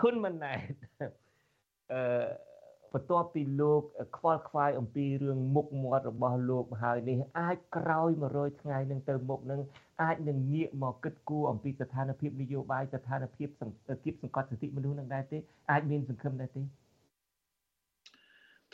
[0.00, 0.72] ហ៊ុនម៉ាណែត
[1.92, 2.02] អឺ
[2.94, 3.82] បន្ទាប់ពីលោក
[4.16, 9.60] ខ្វល់ខ្វាយអំពីរឿងមុខមាត់របស់លោកហើយនេះអាចក្រោយ100ថ្ងៃនឹងទៅមុខនឹង
[10.02, 13.48] អាចនឹងងាកមកគិតគូរអំពីស្ថានភាពនយោបាយស្ថានភាព
[14.04, 15.38] គៀបសង្កត់សិទ្ធិមនុស្សនឹងដែរទេ
[15.70, 16.62] អាចមានសង្ឃឹមដែរទេ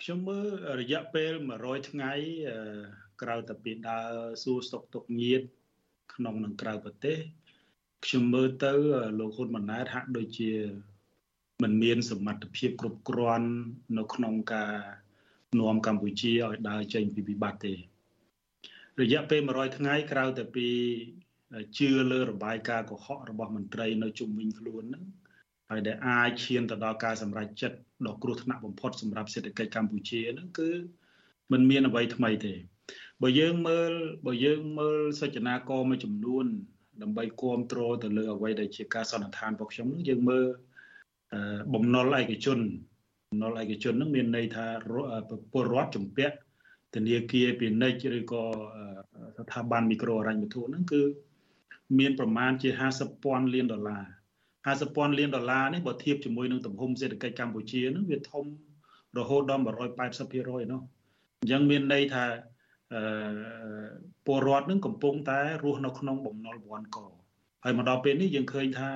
[0.00, 0.48] ខ្ញុំមើល
[0.80, 2.12] រយៈពេល100ថ្ងៃ
[3.22, 4.12] ក្រៅតែពីដើរ
[4.42, 5.42] សួរស្តុកទុកញាត
[6.14, 7.18] ក្នុងនិងក្រៅប្រទេស
[8.04, 8.72] ខ្ញុំមើលទៅ
[9.18, 10.52] លោកហ៊ុនម៉ាណែតហាក់ដូចជា
[11.62, 13.48] មិនមានសមត្ថភាពគ្រប់គ្រាន់
[13.98, 14.74] នៅក្នុងការ
[15.60, 17.74] នាំកម្ពុជាឲ្យដើរចេញពីវិបត្តិទេ
[19.00, 20.68] រយៈពេល100ថ្ងៃក្រៅតែពី
[21.78, 25.04] ជឿលើរបាយការណ៍កុហករបស់មន្ត្រីនៅជុំវិញខ្លួនហ្នឹង
[25.70, 30.70] ហើយដែលអាចឈានទៅដល់ការសម្រេចចិត្តដ៏គ្រោះថ្នាក់បំផុតសម្រាប់សេដ្ឋកិច្ចកម្ពុជាហ្នឹងគឺ
[31.52, 32.54] มันមានអ្វីថ្មីទេ
[33.22, 33.92] បើយើងមើល
[34.26, 36.46] បើយើងមើលសចនាករមួយចំនួន
[37.02, 40.46] ដើម្បីគ្រប់គ្រងទៅលើអ្វីដែលជាការសន្និដ្ឋានរបស់ខ្ញុំនឹងយើងមើល
[41.74, 42.58] បំណុលឯកជន
[43.30, 44.66] បំណុលឯកជននឹងមានន័យថា
[45.52, 46.36] ពលរដ្ឋជំពាក់
[46.94, 48.42] ធនាគារពាណិជ្ជឬក៏
[49.38, 51.02] ស្ថាប័នមីក្រូហិរញ្ញវត្ថុហ្នឹងគឺ
[51.98, 54.04] មានប្រមាណជា50ពាន់លានដុល្លារ
[54.48, 58.44] 50ពាន់លានដុល្លារនេះបើធៀបជាមួយនឹងទំហំសេដ្ឋកិច្ចកម្ពុជាហ្នឹងវាធំ
[59.18, 60.80] រហូតដល់180%នោះ
[61.40, 62.24] អញ្ចឹងមានន័យថា
[62.94, 63.02] អឺ
[64.26, 66.98] ពលរដ្ឋនឹងកំពុងតែរស់នៅក្នុងបំណុលវ័នក
[67.64, 68.90] ហើយមកដល់ពេលនេះយើងឃើញថា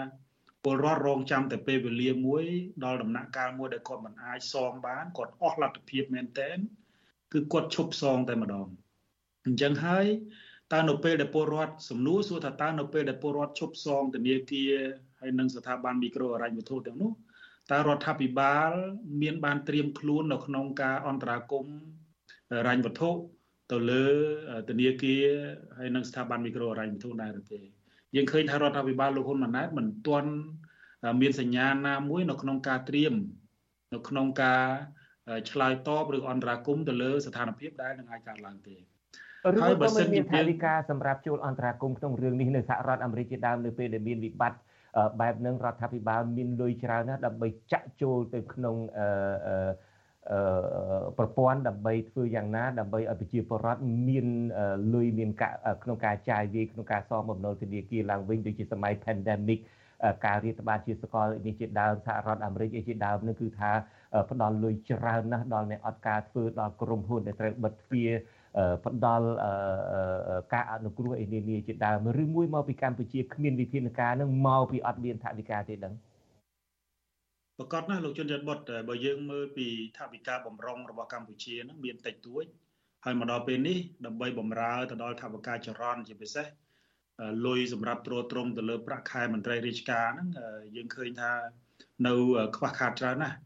[0.65, 2.45] ពលរដ្ឋរងចាំតែពេលវេលាមួយ
[2.85, 6.59] ដល់ដំណាក់កាលមួយដែលគាត់មិនអាចសងបានគាត់អស់លទ្ធភាពមែនតែន
[7.33, 8.69] គឺគាត់ឈប់សងតែម្ដង
[9.47, 10.07] អញ្ចឹងហើយ
[10.73, 14.75] តើនៅពេលដែលពលរដ្ឋសំណួរសួរថាតើនៅពេលដែលពលរដ្ឋឈប់សងធនាគារ
[15.21, 17.13] ហើយនិងស្ថាប័នមីក្រូហិរញ្ញវត្ថុទាំងនោះ
[17.71, 18.71] តើរដ្ឋាភិបាល
[19.23, 21.77] មានបានត្រៀមខ្លួននៅក្នុងការអន្តរាគមន៍
[22.51, 23.11] ហិរញ្ញវត្ថុ
[23.73, 24.07] ទៅលើ
[24.69, 25.27] ធនាគារ
[25.79, 27.61] ហើយនិងស្ថាប័នមីក្រូហិរញ្ញវត្ថុដែរឬទេ
[28.17, 30.31] យើងឃើញថារដ្ឋាភិបាលលោកហ៊ុនម៉ាណែតមិនទាន់
[31.21, 33.15] មានសញ្ញាណាមួយនៅក្នុងការត្រៀម
[33.95, 34.63] នៅក្នុងការ
[35.51, 38.77] ឆ្លើយតបឬអន្តរាគមទៅលើស្ថានភាពដែលនឹងអាចកើតឡើងទេ
[39.63, 44.59] ហើយបើសិនជាមានថាវិការសម្រាប់ជួលអន្តរាគមក្នុងរឿងនេះនៅសហរដ្ឋអាមេរិកជាដើមនៅពេលដែលមានវិបត្តិ
[45.21, 49.71] បែបនឹងរដ្ឋាភិបាលមានលុយច្រើនណាស់ដើម្បីចាក់ចូលទៅក្នុងអឺ
[51.19, 54.27] ប្រព័ន្ធដើម្បីធ្វើយ៉ាងណាដើម្បីឲ្យប្រជាពលរដ្ឋមាន
[54.95, 59.61] លុយមានការក្នុងការចាយវាយក្នុងការសងបំណុលធនាគារឡើងវិញដូចជាសម័យ pandemic
[60.27, 63.71] ការរាតត្បាតជាសកលនេះជាដើមសហរដ្ឋអាមេរិកជាដើមនឹងគឺថា
[64.31, 68.11] ផ្ដល់លុយច្រើនណាស់ដល់អ្នកអត់ការធ្វើដល់ក្រុមហ៊ុនដែលត្រូវបិទទ្វារ
[68.85, 69.29] ផ្ដល់
[70.55, 75.95] ការអនុគ្រោះអីនានាជាដើមឬមួយមកពីកម្ពុជាគ្មានវិធានការនឹងមកពីអត់មានថវិកាទេដឹង
[77.63, 78.59] ប្រកាសណាស់លោកជនច័ន្ទបុត
[78.89, 82.45] បើយើងមើលពីថាវិការបំរុងរបស់កម្ពុជានឹងមានតិចតួច
[83.05, 86.47] ហើយមកដល់ពេលនេះដើម្បីបំរើទៅដល់ថាវិការចរន្តជាពិសេស
[87.47, 90.29] លុយសម្រាប់ទ្រទ្រង់ទៅលើប្រាក់ខែមន្ត្រីរាជការហ្នឹង
[90.77, 91.33] យើងឃើញថា
[92.07, 92.15] នៅ
[92.57, 93.37] ខ្វះខាតច្រើនណាស់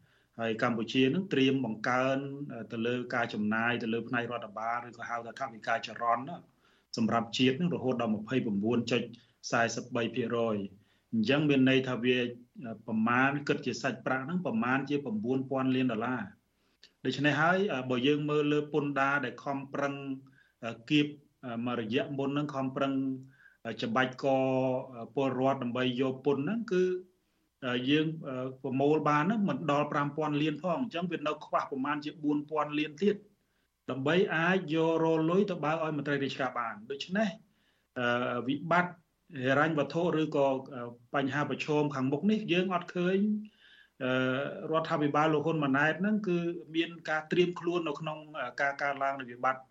[0.40, 2.18] ហើយកម្ពុជានឹងត្រៀមបង្កើន
[2.72, 6.24] ទៅលើការចំណាយទៅលើផ្នែករដ្ឋបាលឬក៏ហៅថាថាវិការចរន្ត
[6.96, 8.18] សម្រាប់ជាតិនឹងរហូតដល់29.43%
[11.12, 12.18] អញ្ចឹងមានន័យថាវា
[12.86, 14.96] ប្រមាណគិតជាសាច់ប្រាក់ហ្នឹងប្រមាណជា
[15.36, 16.22] 9000លានដុល្លារ
[17.04, 17.58] ដូច្នេះហើយ
[17.90, 19.94] បើយើងមើលលើពន្ធដារដែលខំប្រឹង
[20.90, 21.06] គៀប
[21.66, 22.92] មួយរយៈមុនហ្នឹងខំប្រឹង
[23.82, 24.26] ច្បាច់ក
[25.14, 26.82] ពលរដ្ឋដើម្បីយកពន្ធហ្នឹងគឺ
[27.90, 28.06] យើង
[28.62, 32.10] ប្រមូលបានហ្នឹងមិនដល់5000លានផងអញ្ចឹងវានៅខ្វះប្រមាណជា
[32.44, 33.16] 4000លានទៀត
[33.90, 37.28] ដើម្បីអាចយករលុយទៅបើកឲ្យមន្ត្រីរាជការបានដូច្នេះ
[38.48, 38.92] វិបត្តិ
[39.34, 40.46] ហិរញ្ញវត្ថុឬក៏
[41.14, 43.18] បញ្ហាប្រឈមខាងមុខនេះយើងអត់ឃើញ
[44.72, 46.38] រដ្ឋាភិបាលលោកហ៊ុនម៉ាណែតហ្នឹងគឺ
[46.76, 48.18] មានការត្រៀមខ្លួននៅក្នុង
[48.62, 49.62] ការកើនឡើងនៃវិបត្តិ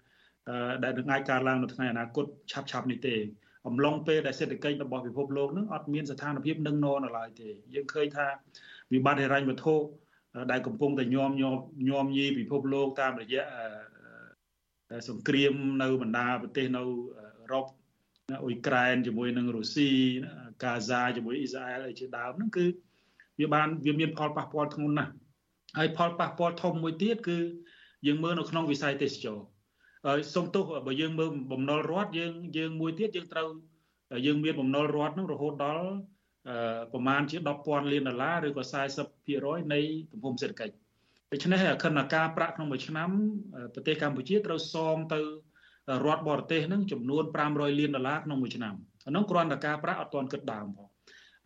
[0.84, 3.16] ដែលនឹងអាចកើតឡើងនៅថ្ងៃអនាគតឆាប់ឆាប់នេះទេ
[3.68, 8.28] អំឡុងពេលដែលសេដ្ឋកិច្ចរបស់ពិភពលោកនឹងអត់មានស្ថានភាពនឹងននៅឡើយទេយើងឃើញថា
[8.94, 9.76] វិបត្តិហិរញ្ញវត្ថុ
[10.52, 11.58] ដែលកំពុងតែញោមញោម
[11.90, 13.44] ញោមញីពិភពលោកតាមរយៈ
[15.10, 16.84] សង្គ្រាមនៅបណ្ដាប្រទេសនៅ
[17.18, 17.66] អឺរ៉ុប
[18.30, 19.90] អ៊ុយក្រែនជាមួយនឹងរុស្ស៊ី
[20.64, 22.66] កាហ្សាជាមួយអ៊ីស្រាអែលអីជាដើមហ្នឹងគឺ
[23.40, 25.12] វាបានវាមានផលប៉ះពាល់ធ្ងន់ណាស់
[25.78, 27.38] ហើយផលប៉ះពាល់ធំមួយទៀតគឺ
[28.08, 29.38] យើងមើលនៅក្នុងវិស័យទេសចរ
[30.06, 33.50] ហើយសុំទោសបើយើងមើលបំណុលរដ្ឋយើងយើងមួយទៀតយើងត្រូវ
[34.26, 35.88] យើងមានបំណុលរដ្ឋហ្នឹងរហូតដល់
[36.94, 38.64] ប្រមាណជា10,000លានដុល្លារឬក៏
[39.18, 39.80] 40%នៃ
[40.12, 40.74] ទំហំសេដ្ឋកិច្ច
[41.32, 43.10] ដូច្នេះខណ្ឌការប្រាក់ក្នុងមួយឆ្នាំ
[43.74, 45.20] ប្រទេសកម្ពុជាត្រូវសងទៅ
[46.06, 48.76] រដ្ឋបរទេសហ្នឹងចំនួន500លានដុល្លារក្នុងមួយឆ្នាំ
[49.08, 50.90] អានោះគ្រាន់តែការប្រាក់អត់ទាន់គិតដើមផង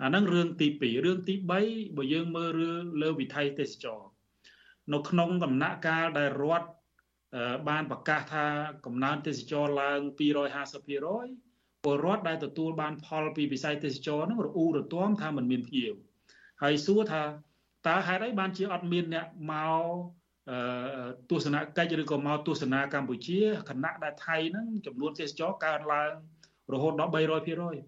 [0.03, 1.33] អាហ្នឹងរឿងទី2រឿងទី
[1.65, 4.01] 3បើយើងមើលរឿងលើវិថ័យទេសចរ
[4.93, 6.67] នៅក្នុងដំណាក់កាលដែលរដ្ឋ
[7.69, 8.45] បានប្រកាសថា
[8.85, 9.99] កំណើនទេសចរឡើង
[10.67, 15.93] 250%ពលរដ្ឋដែលទទួលបានផលពីវិស័យទេសចរហ្នឹងរអ៊ូរទាំថាมันមានភ្ញៀវ
[16.61, 17.23] ហើយសួរថា
[17.87, 20.18] តើហេតុអីបានជាអត់មានអ្នកមក
[21.29, 23.39] ទស្សនកិច្ចឬក៏មកទស្សនាកម្ពុជា
[23.69, 26.11] គណៈដែលថៃហ្នឹងចំនួនទេសចរកើនឡើង
[26.73, 27.11] រហូតដល់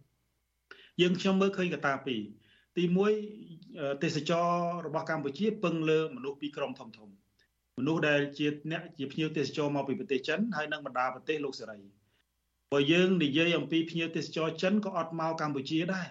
[0.07, 2.21] 300%យើងខ្ញុំមើលឃើញកត្តាពីរ
[2.77, 2.83] ទី
[3.43, 4.49] 1ទេសចរ
[4.85, 7.09] របស់កម្ពុជាពឹងលើមនុស្សពីរក្រុមធំធំ
[7.77, 11.79] មនុស្សដែលជាអ្នកជាភ្ញៀវទេសចរមកពីប្រទេសចិនហើយនិងបណ្ដាប្រទេសលោកសេរី
[12.73, 16.07] បើយើងនិយាយអំពីភ្ញៀវទេសចរចិនក៏អត់មកកម្ពុជាដែរ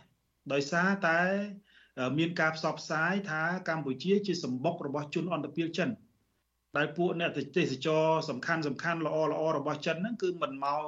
[0.52, 1.20] ដោយសារតែ
[2.18, 5.90] មានការផ្សព្វផ្សាយថាកម្ពុជាជាសម្បុករបស់ជនអន្តពាលចិន
[6.76, 10.82] ដែលពួកអ្នកទេសចរសំខាន់សំខាន់ល្អល្អរបស់ចិនហ្នឹងគឺមិនមក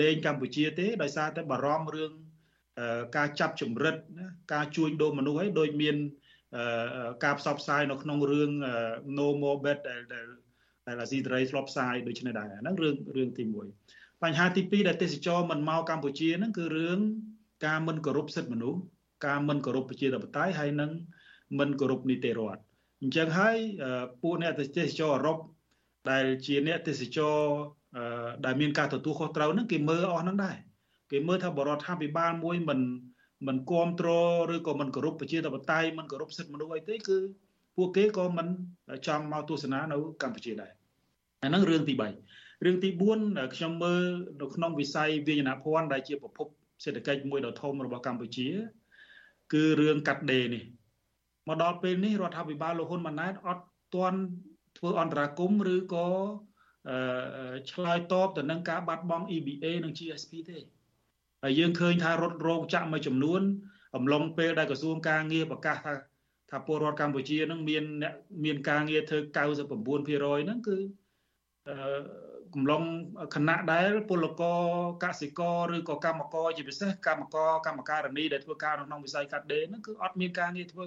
[0.00, 2.12] លេងកម្ពុជាទេដោយសារតែបារម្ភរឿង
[3.16, 3.94] ការចាប់ចម្រិត
[4.54, 5.96] ការជួញដូរមនុស្សឲ្យដូចមាន
[7.24, 8.50] ការផ្សព្វផ្សាយនៅក្នុងរឿង
[9.18, 13.44] No More Bet ដែលដែលអាស៊ីសេរីធ្លាប់ផ្សាយដូចនេះដែរហ្នឹងរឿងរឿងទី
[13.84, 16.98] 1បញ្ហាទី2ដែលទេសចរមិនមកកម្ពុជាហ្នឹងគឺរឿង
[17.66, 18.80] ការមិនគោរពសិទ្ធិមនុស្ស
[19.26, 20.90] ការមិនគោរពប្រជាធិបតេយ្យហើយនឹង
[21.58, 22.60] មិនគោរពនីតិរដ្ឋ
[23.02, 23.56] អញ្ចឹងហើយ
[24.22, 25.38] ពួកអ្នកទេសចរអឺរ៉ុប
[26.10, 27.36] ដែលជាអ្នកទេសចរ
[28.44, 30.56] ដែលមានការទទួលខុសត្រូវហ្នឹងគេមើលអស់ហ្នឹងដែរ
[31.12, 32.80] គេមើលថាបរដ្ឋាភិបាលមួយមិន
[33.46, 37.18] មិនគ្រប់គ្រងឬក៏មិនគោរពប្រជាធិបតេយ្យមិនគោរពសិទ្ធិមនុស្សអីទេគឺ
[37.76, 38.46] ពួកគេក៏មិន
[39.06, 40.72] ចង់មកទស្សនានៅកម្ពុជាដែរ
[41.42, 41.94] អាហ្នឹងរឿងទី
[42.28, 42.88] 3រឿងទី
[43.22, 44.04] 4ខ្ញុំមើល
[44.40, 46.46] នៅក្នុងវិស័យវិញ្ញាណភ័ណ្ឌដែលជាប្រភព
[46.84, 48.48] សេដ្ឋកិច្ចមួយដ៏ធំរបស់កម្ពុជា
[49.52, 50.62] គឺរឿងកាត់ដេរនេះ
[51.48, 54.18] មកដល់ពេលនេះរដ្ឋាភិបាលលោកហ៊ុនម៉ាណែតអត់ទាន់
[54.78, 56.08] ធ្វើអន្តរាគមឬក៏
[57.72, 60.58] ឆ្លើយតបទៅនឹងការបាត់បង់ EBA និង GSP ទេ
[61.42, 63.42] ហើយយើងឃើញថារត់រោងចក្រមួយចំនួន
[63.96, 65.94] អំឡុងពេលដែលក្រសួងការងារប្រកាសថា
[66.50, 69.68] ថាពលរដ្ឋកម្ពុជានឹងមានអ្នកមានការងារធ្វើ99%
[70.44, 70.76] ហ្នឹងគឺ
[71.68, 71.76] អឺ
[72.54, 72.82] កំឡុង
[73.34, 74.62] គណៈដែលពលករ
[75.04, 80.86] កសិករឬក៏កម្មករជាពិសេសកម្មករកម្មការនីដែលធ្វើការនៅក្នុងវិស័យកាត់ដេរហ្នឹងគឺអត់មានការងារធ្វើ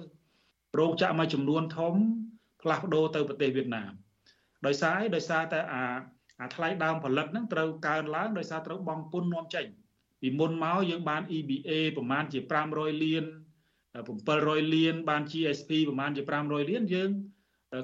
[0.78, 1.94] រោងចក្រមួយចំនួនធំ
[2.62, 3.92] ផ្លាស់ប្ដូរទៅប្រទេសវៀតណាម
[4.66, 5.82] ដោយសារអីដោយសារតែអា
[6.40, 9.66] អាថ្លៃដើមផលិតហ្នឹងត្រូវកើនឡើងដោយសារត្រូវបង់ពន្ធនាំចេញ
[10.20, 12.38] ពីមុនមកយើងបាន EBA ប្រមាណជា
[12.72, 13.24] 500លាន
[13.98, 17.10] 700លានបាន GSP ប្រមាណជា500លានយើង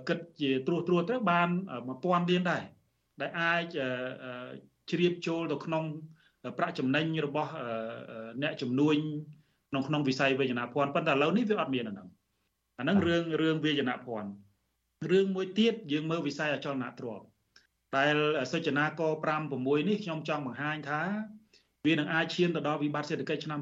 [0.09, 1.49] គិតជាត្រួសត្រួសទៅបាន
[1.89, 2.65] 1000លានដែរ
[3.21, 3.65] ដែលអាច
[4.91, 5.85] ជ្រាបចូលទៅក្នុង
[6.59, 7.51] ប្រាក់ចំណេញរបស់
[8.43, 8.97] អ្នកជំនួញ
[9.71, 12.09] ក្នុងក្នុងវិស័យវេជ្ជនាភ័ណ្ឌប៉ុន្តែឥឡូវនេះវាអត់មានអាហ្នឹង
[12.79, 14.31] អាហ្នឹងរឿងរឿងវេជ្ជនាភ័ណ្ឌ
[15.11, 17.27] រឿងមួយទៀតយើងមើលវិស័យអចលនទ្រព្យ
[17.97, 18.15] ដែល
[18.53, 21.03] សុចនាក5 6នេះខ្ញុំចង់បង្ហាញថា
[21.87, 23.61] វានឹងអាចឈានទៅដល់វិបត្តិសេដ្ឋកិច្ចឆ្នាំ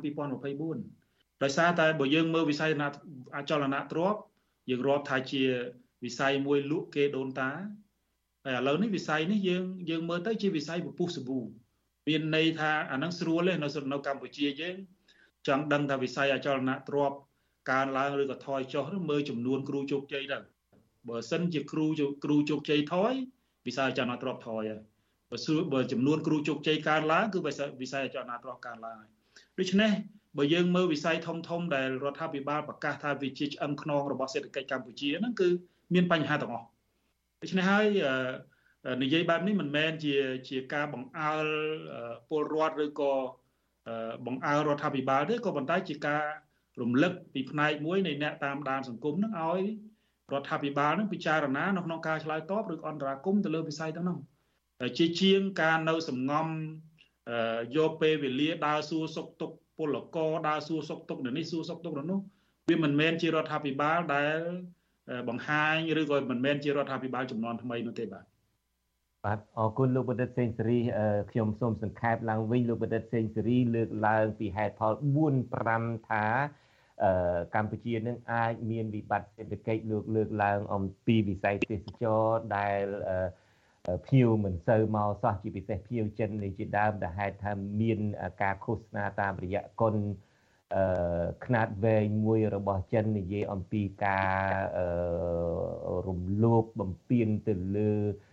[0.70, 2.70] 2024ដោយសារតែបើយើងមើលវិស័យ
[3.36, 4.20] អចលនទ្រព្យ
[4.70, 5.42] យើងរាប់ថាជា
[6.04, 7.50] វិស័យមួយលក់គេដូនតា
[8.44, 11.40] ហើយឥឡូវនេះវិស័យនេះយើងយើងមើលទៅជាវិស័យពពុះសាប៊ូ
[12.08, 14.76] មានន័យថាអានឹងស្រួលទេនៅនៅកម្ពុជាយើង
[15.46, 17.16] ចង់ដឹងថាវិស័យអចលនទ្រព្យ
[17.70, 20.38] កើនឡើងឬក៏ថយចុះមើលចំនួនគ្រូជោគជ័យទៅ
[21.08, 21.86] បើសិនជាគ្រូ
[22.24, 23.12] គ្រូជោគជ័យថយ
[23.66, 24.80] វិស័យអចលនទ្រព្យថយហើយ
[25.30, 29.10] បើសួរបើចំនួនគ្រូជោគជ័យកើនឡើងគឺវិស័យអចលនទ្រព្យកើនឡើងហើយ
[29.58, 29.90] ដូច្នេះ
[30.38, 35.48] បើយើងមើលវិស័យធំធំដែលរដ្ឋាភិបាលប្រកាសថាវាជាឆ្អឹងខ្នងរបស់សេដ្ឋកិច្ចកម្ពុជាហ្នឹងគឺ
[35.94, 36.66] មានបញ្ហាទាំងអស់
[37.42, 37.86] ដូច្នេះហើយ
[39.02, 40.16] និយាយបែបនេះមិនមែនជា
[40.48, 41.46] ជាការបង្អើល
[42.28, 43.12] ពលរដ្ឋឬក៏
[44.26, 46.22] បង្អើលរដ្ឋាភិបាលទេក៏ប៉ុន្តែជាការ
[46.80, 49.62] រំលឹកពីផ្នែកមួយនៃអ្នកតាមដានសង្គមនឹងឲ្យ
[50.32, 54.18] រដ្ឋាភិបាលនឹងពិចារណានៅក្នុងការឆ្លើយតបឬអន្តរាគមន៍ទៅលើវិស័យទាំងនោះ
[54.98, 56.46] ជាជាងការនៅសំងំ
[57.76, 62.20] យកពេលវេលាដើរសួរសុខទុក្ខពលករដើរសួរសុខទុក្ខនៅនេះសួរសុខទុក្ខនៅនោះ
[62.68, 64.38] វាមិនមែនជារដ្ឋាភិបាលដែល
[65.28, 68.24] បង្ហាញឬក៏មិនមែនជារដ្ឋាភិបាលចំនួនថ្មីនោះទេបាទ
[69.24, 70.78] បាទអរគុណលោកបណ្ឌិតសេងសេរី
[71.30, 74.92] ខ្ញុំសូមសង្ខេបឡើងវិញលោកបណ្ឌិតសេងសេរីលើកឡើងពីហេតុផល
[75.50, 76.24] 4 5ថា
[77.55, 82.25] កម្ពុជានឹងអាចមានវិបត្តិសេដ្ឋកិច្ចលើកលើកឡើងអំពីវិស័យទេសចរ
[82.57, 82.83] ដែល
[84.07, 87.99] ភៀវមិនសូវមកសោះជាពិសេសភៀវចិននេះជាដើមដែលហេតុថាមាន
[88.41, 89.95] ការឃោសនាតាមរយៈគុណ
[90.75, 94.39] អឺຂະຫນາດវែងមួយរបស់ចិននិយាយអំពីការ
[96.07, 98.15] រំលោភបំពានទៅលើអ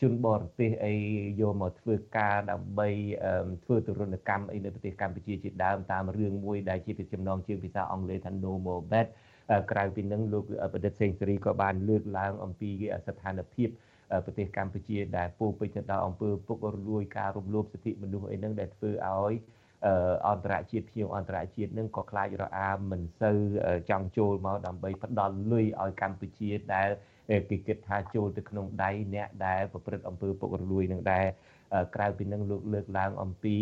[0.00, 0.94] ជនបរទេសអី
[1.40, 2.88] យកមកធ្វើការដើម្បី
[3.64, 9.06] ធ្វើទរណកម្មអីនៅប្រទេសកម្ពុជាជាដើមតាមរឿងមួយដែលជាចំណងជើងភាសាអង់គ្លេសថា no more bet
[9.70, 10.44] ក្រៅពីនឹងលោក
[10.74, 12.70] បណ្ឌិតសេងសេរីក៏បានលើកឡើងអំពី
[13.06, 13.68] ស្ថានភាព
[14.24, 19.34] ប្រទេសកម្ពុជាដែលពោពេញទៅដោយអំពើពុករលួយការរំលោភសិទ្ធិមនុស្សអីហ្នឹងដែលធ្វើឲ្យ
[20.28, 23.38] អន្តរជាតិភ្ញៀវអន្តរជាតិនឹងក៏ខ្លាចរអាមិនសូវ
[23.90, 26.88] ចង់ចូលមកដើម្បីផ្ដល់លុយឲ្យកម្ពុជាដែល
[27.28, 31.26] គេគិតថាចូលទៅក្នុងដៃអ្នកដែលប្រព្រឹត្តអំពើពុករលួយនឹងដែរ
[31.94, 33.56] ក្រៅពីនឹងលោកលើកឡើងអំពី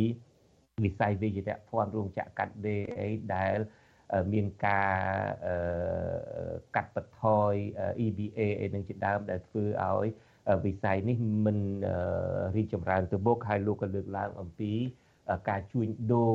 [0.85, 3.57] វិស័យវិជ្ជាភ័ណ្ឌរោងចក្រកាត់ដេរអីដែល
[4.33, 4.95] មានការ
[6.77, 7.53] កាត់បន្ថយ
[8.07, 10.07] EBA អីនឹងជាដើមដែលធ្វើឲ្យ
[10.65, 11.59] វិស័យនេះមិន
[12.57, 14.73] រីកចម្រើនទៅមុខហើយលោកក៏លើកឡើងអំពី
[15.51, 16.35] ការជួញដូរ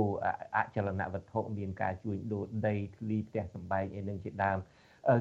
[0.56, 4.58] អចលនវត្ថុមានការជួញដូរដីធ្លីផ្ទះសម្បែងអីនឹងជាដើម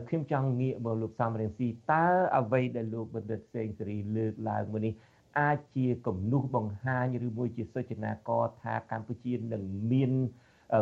[0.08, 2.04] ខ្ញុំចង់ងាកមកលោកសំរៀងស៊ីតើ
[2.38, 4.94] អ្វីដែលលោកបណ្ឌិតសេងសេរីលើកឡើងមួយនេះ
[5.40, 9.62] អាចជាគំនុះបង្ហាញឬមួយជាសុចនាករថាកម្ពុជានឹង
[9.92, 10.12] មាន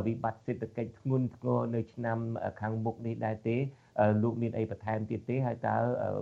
[0.07, 2.18] វិបត្តិសេដ្ឋកិច្ចធ្ងន់ធ្ងរនៅឆ្នាំ
[2.61, 3.57] ខាងមុខនេះដែរទេ
[4.22, 5.76] លោកមានអីបន្ថែមទៀតទេហើយតើ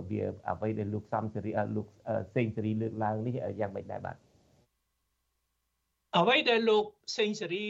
[0.09, 0.21] វា
[0.51, 1.87] អ្វីដែលលោកសំសេរីលោក
[2.35, 4.15] សេងសេរីលើកឡើងនេះយ៉ាងម៉េចដែរបាទ
[6.17, 6.85] អ្វីដែលលោក
[7.17, 7.65] សេងសេរី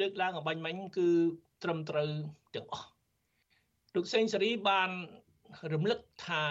[0.00, 1.08] លើកឡើងអបាញ់មិញគឺ
[1.62, 2.08] ត្រឹមត្រូវ
[2.54, 2.88] ទាំងអស់
[3.94, 4.90] លោកសេងសេរីបាន
[5.72, 6.44] រំលឹកថា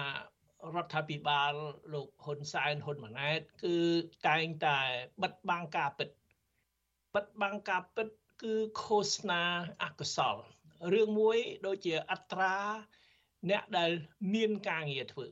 [0.76, 1.54] រដ្ឋាភិបាល
[1.94, 3.78] លោកហ៊ុនសែនហ៊ុនម៉ាណែត គឺ
[4.28, 4.80] តែងតែ
[5.24, 6.10] បិទបាំងការពិត
[7.16, 8.08] បិទបាំងការពិត
[8.44, 9.44] គឺឃោសនា
[9.84, 10.36] អកុសល
[10.94, 12.56] រឿងមួយដូចជាអត្រា
[13.50, 13.92] អ្នកដែល
[14.34, 15.28] មានការងារធ្វើ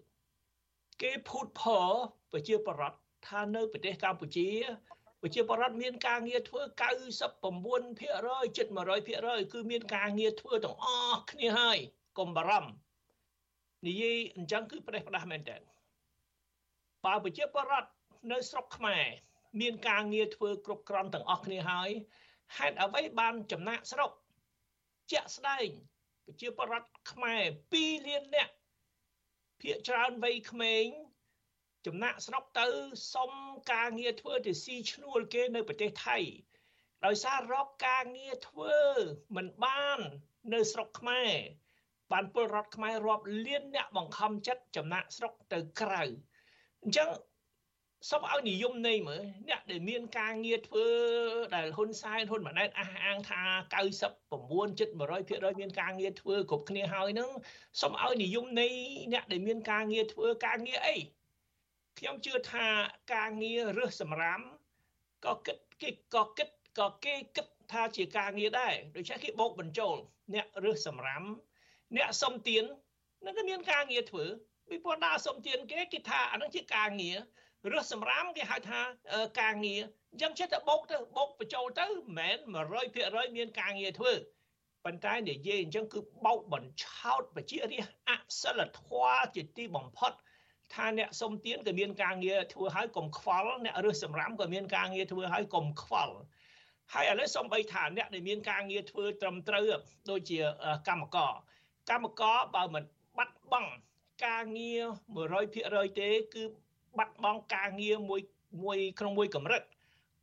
[1.01, 1.89] គេភូតផល
[2.31, 4.49] ប្រជាប្រដ្ឋថានៅប្រទេសកម្ពុជា
[5.25, 6.61] ប្រជាពលរដ្ឋមានការងារធ្វើ
[7.13, 8.67] 99%ជិត
[9.09, 11.77] 100%គឺមានការងារធ្វើទាំងអស់គ្នាហើយ
[12.17, 12.71] កុំបារម្ភ
[13.87, 15.57] និយាយអញ្ចឹងគឺប្រេះផ្ដាស់មែនតើ
[17.05, 17.89] បើប្រជាពលរដ្ឋ
[18.31, 19.05] នៅស្រុកខ្មែរ
[19.61, 21.89] មានការងារធ្វើគ្រប់គ្រាន់ទាំងអស់គ្នាហើយ
[22.57, 24.11] ហេតុអ្វីបានចំណាក់ស្រុក
[25.11, 25.67] ជាក់ស្ដែង
[26.25, 28.53] ប្រជាពលរដ្ឋខ្មែរ2លាននាក់
[29.61, 30.85] ភាគច្រើនវ័យក្មេង
[31.85, 32.67] ចំណាក់ស្រុកទៅ
[33.13, 33.31] សុំ
[33.73, 36.17] ការងារធ្វើទៅស៊ីឈ្នួលគេនៅប្រទេសថៃ
[37.05, 38.77] ដោយសាររកការងារធ្វើ
[39.35, 39.99] មិនបាន
[40.53, 41.31] នៅស្រុកខ្មែរ
[42.11, 46.03] បានពលរដ្ឋខ្មែររាប់លានអ្នកបង្ខំចិត្តចំណាក់ស្រុកទៅក្រៅ
[46.83, 47.09] អញ្ចឹង
[48.09, 50.87] សូមឲ្យនិយមន័យមើលអ្នកដែលមានការងារធ្វើ
[51.55, 53.41] ដែលហ៊ុនសែនហ៊ុនម៉ាណែតអះអាងថា
[54.13, 57.29] 99ចិត្ត100%មានការងារធ្វើគ្រប់គ្នាហើយនឹង
[57.81, 58.73] សូមឲ្យនិយមន័យ
[59.13, 60.97] អ្នកដែលមានការងារធ្វើការងារអី
[61.99, 62.67] ខ្ញុំជឿថា
[63.13, 64.41] ការងាររើសសម្រាម
[65.25, 69.95] ក៏គិតគេក៏គិតក៏គេគិតថាជាការងារដែរដូច្នេះគេបោកបញ្ចូល
[70.33, 71.23] អ្នករើសសម្រាម
[71.95, 72.63] អ្នកសុំទាន
[73.25, 74.25] នឹងក៏មានការងារធ្វើ
[74.69, 77.17] ពីព្រោះដើរសុំទានគេគេថាអានឹងជាការងារ
[77.71, 78.79] រើសសម្រាមគេហៅថា
[79.41, 79.81] ការងារ
[80.11, 82.37] អញ្ចឹងចិត្តទៅបោកទៅបោកបញ្ចូលទៅមិនមែន
[82.87, 84.13] 100%មានការងារធ្វើ
[84.85, 90.11] ប៉ុន្តែនិយាយអញ្ចឹងគឺបោកបញ្ឆោតប្រជារាស្ត្រអសិលធម៌ជាទីបំផុត
[90.73, 96.15] ថាអ្នកសុំទានក៏មានការងារធ្វើហើយកុំខ្វល់អ្នករើសសម្រាមក៏មានការងារធ្វើហើយកុំខ្វល់
[96.93, 99.63] ហើយឥឡូវសំបីថាអ្នកដែលមានការងារធ្វើត្រឹមត្រូវ
[100.09, 100.39] ដូចជា
[100.87, 101.33] កម្មករ
[101.89, 102.83] កម្មករបើមិន
[103.17, 103.71] បាត់បង់
[104.25, 104.83] ការងារ
[105.41, 106.43] 100%ទេគឺ
[106.97, 108.21] បាត់បង់ការងារមួយ
[108.63, 109.63] មួយក្នុងមួយកម្រិត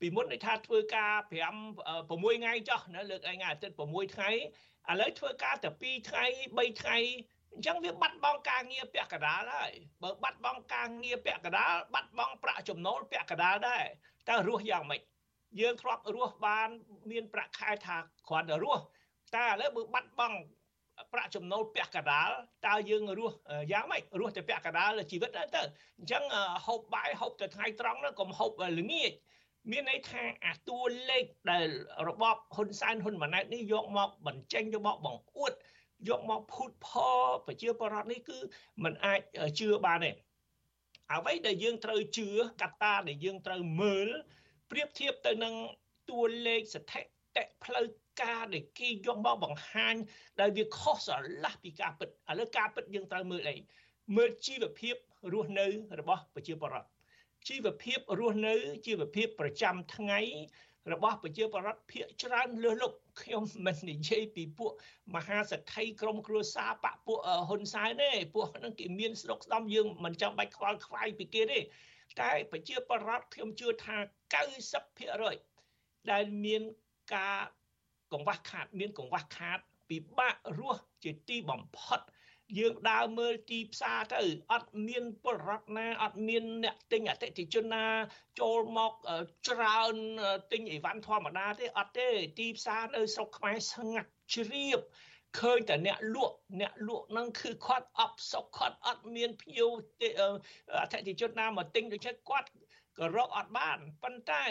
[0.00, 4.30] ពីមុនន័យថាធ្វើការ5 6ថ្ងៃចុះណាលើកឯងអាទិត្យ6ថ្ងៃ
[4.90, 6.24] ឥឡូវធ្វើការតែ2ថ្ងៃ
[6.56, 6.98] 3ថ្ងៃ
[7.54, 9.72] អញ្ចឹងវាបាត់បង់ការងារពាក់កណ្ដាលហើយ
[10.02, 13.84] បើបាត់បង់ការងារពាក់កណ្ដាលបាត់បង់ប្រាក់ចំណូលពាក់កណ្ដាលដែរ
[14.28, 15.00] តើរស់យ៉ាងម៉េច
[15.60, 16.68] យើងធ្លាប់រស់បាន
[17.10, 17.96] មានប្រាក់ខែថា
[18.28, 18.82] គ្រាន់តែរស់
[19.34, 20.38] តែឥឡូវបើបាត់បង់
[21.12, 22.30] ប្រាក់ចំណូលពាក់កណ្ដាល
[22.66, 23.36] តើយើងរស់
[23.72, 25.42] យ៉ាងម៉េចរស់តែពាក់កណ្ដាលជីវិតទៅ
[25.98, 26.22] អញ្ចឹង
[26.66, 28.50] ហូបបាយហូបតែថ្ងៃត្រង់ហ្នឹងកុំហូប
[28.80, 29.12] ល្ងាច
[29.70, 30.80] មានន័យថាអាតួ
[31.10, 31.68] លេខដែល
[32.08, 35.52] របបហ៊ុនសែនហ៊ុនម៉ាណែតនេះយកមកបញ្ចេញយកមកបង្អួត
[36.08, 36.88] យកមកភូតផ
[37.18, 38.38] លប្រជាពលរដ្ឋនេះគឺ
[38.82, 39.20] มันអាច
[39.58, 40.10] ជឿបានទេ
[41.12, 42.28] អ្វីដែលយើងត្រូវជឿ
[42.62, 44.08] កត្តាដែលយើងត្រូវមើល
[44.70, 45.54] ប្រៀបធៀបទៅនឹង
[46.10, 47.86] តួលេខស្ថិតិផ្លូវ
[48.22, 49.94] ការដែលគេយកមកបង្ហាញ
[50.40, 53.56] ដែលវាខុសស្រឡះពីការពិតឥឡូវការពិតយើងត្រូវមើលអី
[54.16, 54.94] មើលជីវភាព
[55.32, 55.66] រស់នៅ
[56.00, 56.88] របស់ប្រជាពលរដ្ឋ
[57.48, 58.54] ជីវភាពរស់នៅ
[58.86, 60.20] ជីវភាពប្រចាំថ្ងៃ
[60.90, 64.72] របស់ប្រជាពលរដ្ឋភាគច្រើនលើសលប់ខ្ញុំមិននិយាយពីពួក
[65.14, 67.18] មហាសេដ្ឋីក្រុមគ្រួសារបពពួក
[67.48, 71.60] ហ៊ុនសែនទេពួកហ្នឹងគេមានស្រុកស្ដំយើងមិនចាំបាច់ខ្វល់ខ្វាយពីគេទេ
[72.20, 73.96] តែប្រជាពលរដ្ឋខ្ញុំជឿថា
[75.22, 76.62] 90%ដែលមាន
[77.14, 77.38] ការ
[78.12, 79.58] កង្វះខាតមានកង្វះខាត
[79.90, 82.00] ពិបាករស់ជាទីបំផុត
[82.58, 84.22] យើងដើរមើលទីផ្សារទៅ
[84.52, 87.86] អត់មានពលរដ្ឋណាអត់មានអ្នកទិញអតិថិជនណា
[88.40, 88.92] ចូលមក
[89.48, 89.94] ច្រើន
[90.52, 94.80] ទិញអីវ៉ាន់ធម្មតាទេអត់ទេទីផ្សារនៅស្រុកខ្មែរស្ងាត់ជ្រាប
[95.40, 99.70] ឃើញតែអ្នកលក់អ្នកលក់ហ្នឹងគឺគាត់អបសុកគាត់អត់មានភ្ញៀវ
[100.80, 102.48] អតិថិជនណាមកទិញដូចជាគាត់
[102.98, 104.44] ក៏រកអត់បានប៉ុន្តែ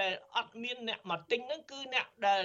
[0.00, 2.44] ដែលអត់មានអ្នកមកទិញហ្នឹងគឺអ្នកដែល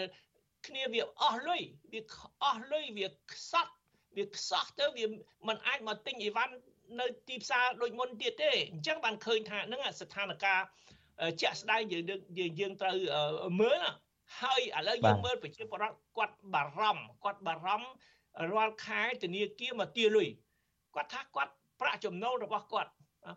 [0.68, 2.02] គ្នាវាអស់លុយវា
[2.44, 3.74] អស់លុយវាខ្សត់
[4.18, 5.06] វាខ្សោះទៅវា
[5.48, 6.54] មិនអាចមកទិញអីវ៉ាន់
[7.00, 10.64] នៅទីផ្សារដូចមុនទៀតទេអញ្ចឹងបានឃើញថាហ្នឹងស្ថានភាព
[11.42, 12.04] ជាក់ស្ដែងយើង
[12.60, 12.96] យើងត្រូវ
[13.62, 13.82] មើល
[14.42, 17.90] ហើយឥឡូវយើងមើលប្រជាពលរដ្ឋគាត់បារម្ភគាត់បារម្ភ
[18.54, 20.28] រាល់ខែធនាគារមកទាលុយ
[20.96, 22.92] គាត់ថាគាត់ប្រាក់ចំណូលរបស់គាត់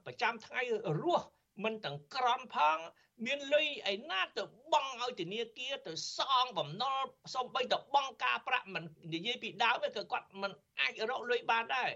[0.07, 0.61] ប្រចាំថ្ងៃ
[1.03, 1.27] រស់
[1.65, 2.79] មិនទាំងក្រំផង
[3.27, 4.43] មានលុយឯណាទៅ
[4.73, 6.99] បង់ឲ្យធនាគារទៅសងបំណុល
[7.35, 8.85] សំបីទៅបង់ការប្រាក់មិន
[9.15, 11.91] និយាយពីដើមក៏គាត់មិនអាចរកលុយបានដែរ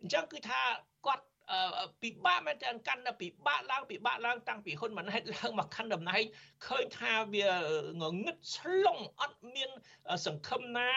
[0.00, 0.60] អញ្ចឹងគឺថា
[1.06, 1.24] គាត់
[2.02, 6.22] ពិបាកមែនតើកាន់តែពិបាកឡើងពិបាកឡើងតាំងពីហ៊ុនម៉ាណែតឡើងមកកាន់តំណែង
[6.66, 7.48] ឃើញថាវា
[8.00, 9.70] ងងឹតឆ្លងអត់មាន
[10.26, 10.90] សង្ឃឹមណា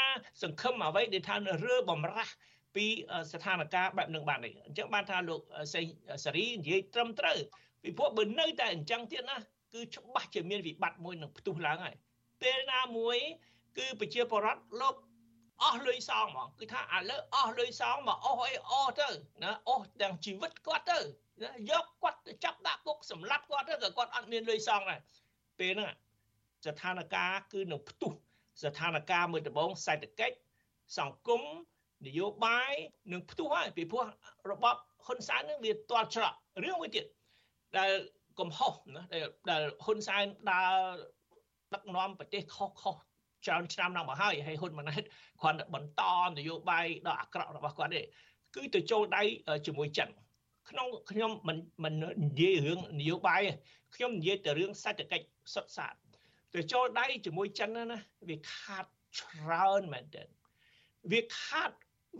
[0.43, 2.34] សង្ឃឹមអ្វីដែលថារើបំរាស់
[2.76, 2.86] ពី
[3.32, 5.41] ស្ថានភាពបែបនឹងបាននេះអញ្ចឹងបានថាលោក
[5.74, 5.82] សេ
[6.24, 7.38] សេរីនិយាយត្រឹមត្រូវ
[7.84, 9.38] ពីព្រោះបើនៅតែអញ្ចឹងទៀតណា
[9.74, 11.96] គឺច្បាស់ជាមានវិបត្តិមួយនឹងផ្ទុះឡើងហើយ
[12.42, 13.18] ពេលណាមួយ
[13.78, 14.96] គឺប្រជាពលរដ្ឋលោក
[15.64, 19.10] អស់លុយសងហ្មងគឺថាឥឡូវអស់លុយសងមកអស់អីអស់ទៅ
[19.44, 21.00] ណាអស់ទាំងជីវិតគាត់ទៅ
[21.44, 25.00] ណាយកគាត់ទៅចាប់ដាក់គុកសម្លាប់គាត់ទៅក៏គាត់អត់មានលុយសងដែរ
[25.60, 25.94] ពេលហ្នឹង
[26.66, 28.12] ស្ថានភាពគឺនឹងផ្ទុះ
[28.64, 30.36] ស្ថានភាពមួយដំបងសេដ្ឋកិច្ច
[30.98, 31.42] សង្គម
[32.08, 32.74] នយោបាយ
[33.12, 34.06] នឹងផ្ទុះហើយពីព្រោះ
[34.52, 34.76] របប
[35.06, 37.06] ហ៊ុនសែននឹងវាទាល់ច្រករឿងមួយទៀត
[37.78, 37.91] ដែល
[38.39, 39.03] កំហុសណា
[39.49, 40.74] ដែលហ៊ុនសែនដើរ
[41.74, 42.95] ដឹកនាំប្រទេសខុសខុស
[43.45, 45.03] ច្រើនឆ្នាំណាស់មកហើយហើយហ៊ុនម៉ាណែត
[45.41, 46.01] គ្រាន់តែបន្ត
[46.38, 48.01] នយោបាយដ៏អាក្រក់របស់គាត់ទេ
[48.55, 49.24] គឺទៅចូលដៃ
[49.67, 50.09] ជាមួយចិន
[50.70, 51.93] ក្នុងខ្ញុំមិនមិន
[52.26, 53.41] និយាយរឿងនយោបាយ
[53.95, 55.93] ខ្ញុំនិយាយតែរឿងសេដ្ឋកិច្ចសុទ្ធសាធ
[56.53, 57.97] ទៅចូលដៃជាមួយចិនណា
[58.30, 58.86] វាខាត
[59.20, 60.28] ច្រើនមែនទែន
[61.11, 61.72] វាខាត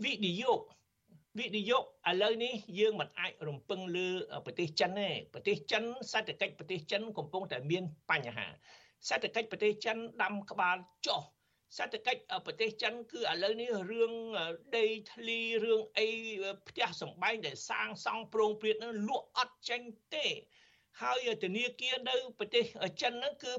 [0.04, 0.60] វិនិយោគ
[1.38, 4.08] វិនិយោគឥឡូវនេះយើងមិនអាចរំពឹងលើ
[4.46, 8.46] ប្រទេសចិនទេប្រទេសចិនសេដ្ឋកិច្ចប្រទេសចិនកំពុងតែមានបញ្ហា
[9.08, 10.76] សេដ្ឋកិច្ចប្រទេសចិនដាំក្បាល
[11.06, 11.20] ចុះ
[11.76, 14.12] សេដ្ឋកិច្ចប្រទេសចិនគឺឥឡូវនេះរឿង
[14.76, 16.08] ដីធ្លីរឿងអី
[16.68, 19.82] ផ្ទះសម្បែងដែលសាងសង់ប្រងព្រាតនឹងលក់អត់ចេញ
[20.14, 20.26] ទេ
[21.02, 22.64] ហើយធនាគារនៅប្រទេស
[23.00, 23.52] ចិនហ្នឹងគឺ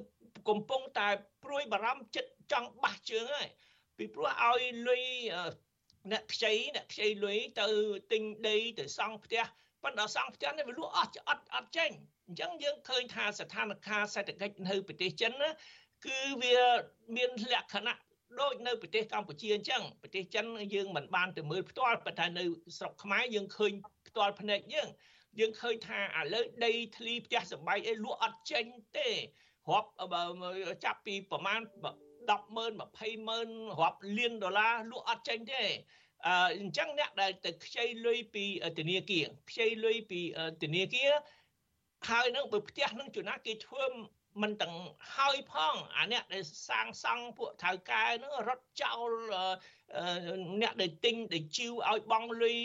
[0.49, 1.09] កំពុងតែ
[1.43, 3.47] ព្រួយបារម្ភចិត្តចង់បះជើងហើយ
[3.97, 5.03] ពីព្រោះឲ្យលុយ
[6.09, 7.67] អ្នកខ្ចីអ្នកខ្ចីលុយទៅ
[8.11, 9.43] ទិញដីទៅសង់ផ្ទះ
[9.83, 11.91] ប៉ុន្តែសង់ផ្ទះនេះវាលក់អត់អត់អត់ចេញ
[12.27, 15.49] អញ្ចឹងយើងឃើញថាស្ថានភាពសេដ្ឋកិច្ចនៅប្រទេសចិនណា
[16.05, 16.57] គឺវា
[17.15, 17.99] មានលក្ខណៈ
[18.39, 20.45] ដូចនៅប្រទេសកម្ពុជាអញ្ចឹងប្រទេសចិន
[20.75, 22.43] យើងមិនបានទៅមើលផ្ទាល់ប៉ុន្តែនៅ
[22.77, 23.71] ស្រុកខ្មែរយើងឃើញ
[24.07, 24.89] ផ្ទាល់ភ្នែកយើង
[25.39, 28.65] យើងឃើញថាឥឡូវដីធ្លីផ្ទះសម្បែងអីលក់អត់ចេញ
[28.97, 29.09] ទេ
[29.69, 29.89] រាប់
[30.85, 31.59] ចាប់ពីប្រមាណ
[32.29, 35.63] 100000 20000រាប់លានដុល្លារលក់អត់ចេញទេ
[36.59, 38.45] អញ្ចឹងអ្នកដែលទៅខ្ចីលុយពី
[38.79, 40.21] ធនាគារខ្ចីលុយពី
[40.63, 41.11] ធនាគារ
[42.09, 43.85] ហើយនឹងបើផ្ទះនឹងជួនណាគេធ្វើ
[44.41, 44.75] មិនទាំង
[45.15, 49.11] ហើយផងអាអ្នកដែលសាងសង់ពួកថៅកែនឹងរត់ចោល
[50.61, 52.57] អ្នកដែលទិញដែលជីវឲ្យបងលុយ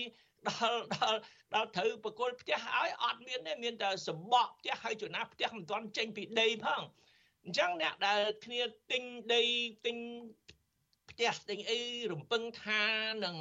[0.49, 1.19] ដល់ដល់
[1.55, 6.83] ដល់ត្រូវបកគលផ្ទះឲ្យអត់មានទេមានតែសម្បកផ្ទះហើយជួនណាផ្ទះមិនទាន់ចេញពីដីផង
[7.47, 9.03] អញ្ចឹងអ្នកដែលគ្នាទិញ
[9.35, 9.43] ដី
[9.87, 9.97] ទិញ
[11.11, 11.81] ផ្ទះទិញអី
[12.13, 12.83] រំពឹងថា
[13.25, 13.37] នឹង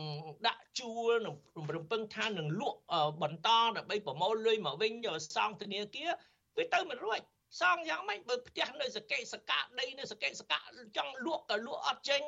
[0.48, 1.36] ដាក់ជួលនឹង
[1.76, 2.80] រំពឹងថានឹងលក់
[3.22, 6.10] បន្តដើម្បីប្រមូលលុយមកវិញយកសងធនាគារ
[6.58, 7.20] វាទៅមិនរួច
[7.62, 10.60] សងយ៉ាងម៉េចបើផ្ទះនៅសកេសកាដីនៅសកេសកា
[10.98, 12.22] ចង់លក់ក៏លក់អត់ចេញ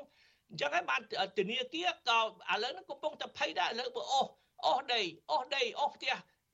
[0.50, 1.02] អញ្ចឹងហើយបាន
[1.40, 2.20] ធនាគារក៏
[2.54, 4.32] ឥឡូវនេះកំពុងតែភ័យដែរឥឡូវបើអស់
[4.66, 5.02] អស់ដី
[5.32, 6.14] អស់ដីអស់ផ្ទះ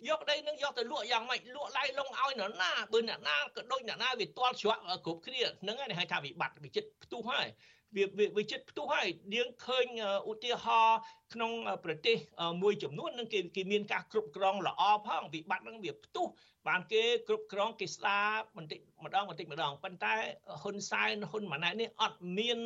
[0.09, 7.47] យកដីនឹងយកទៅលក់យ៉ាងម៉េចលក់ឡៃលងឲ្យនរណាបើអ្នកណាក៏ដូចអ្នកណាវាទាល់ជ្រក់គ្រប់គ្នាហ្នឹងហើយហៅថាវិបត្តិវិចិត្រផ្ទុះហើយ
[7.95, 8.05] វា
[8.37, 9.85] វាចិត្តផ្ទុះហើយយើងឃើញ
[10.29, 10.97] ឧទាហរណ៍
[11.33, 11.51] ក្នុង
[11.85, 12.17] ប្រទេស
[12.61, 16.27] មួយចំនួននឹងគេគេមានការគ្រប់គ្រងល្អផងវិបត្តិនឹងវាផ្ទុះ
[16.67, 18.27] បានគេគ្រប់គ្រងគេស្ដារ
[18.57, 20.15] បន្តិចម្ដងបន្តិចម្ដងប៉ុន្តែ
[20.61, 22.59] ហ៊ុនសែនហ៊ុនម៉ាណែតនេះអត់មាន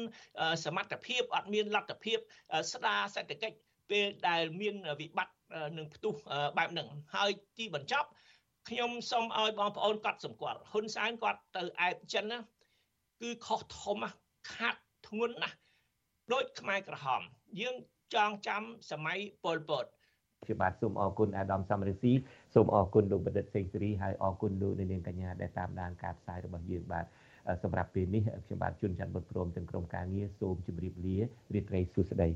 [0.65, 2.17] សមត្ថភាពអត់មានលទ្ធភាព
[2.71, 3.57] ស្ដារសេដ្ឋកិច្ច
[3.89, 5.36] ពេលដែលមានវិបត្តិ
[5.77, 6.13] នឹងផ្ទុះ
[6.57, 8.09] បែបហ្នឹងហើយទីបញ្ចប់
[8.69, 12.37] ខ្ញុំសូមឲ្យបងប្អូនកត់សម្គាល់ហ៊ុនសែនគាត់ទៅអែបចិនណា
[13.21, 13.97] គឺខុសធំ
[14.51, 15.57] ខាត់ធ្ងន់ណាស់
[16.33, 17.21] ដូចខ្មែរក្រហម
[17.61, 17.75] យើង
[18.15, 19.85] ចងចាំសម័យប៉ុលពត
[20.45, 22.13] ខ្ញុំបាទសូមអរគុណអាដាមសំរិទ្ធី
[22.53, 27.05] សូមអរគុណលោកបណ្ឌិតសេងសេរីហើយអរគុណលោកនាងកញ្ញាដែលតាមដានការផ្សាយរបស់យើងបាទ
[27.63, 31.17] សម្រាប់ពេលនេះខ្ញុំបាទជួនច័ន្ទបុតព្រមទាំងក្រុមការងារសូមជម្រាបលា
[31.53, 32.29] រីត្រីសុស្ដី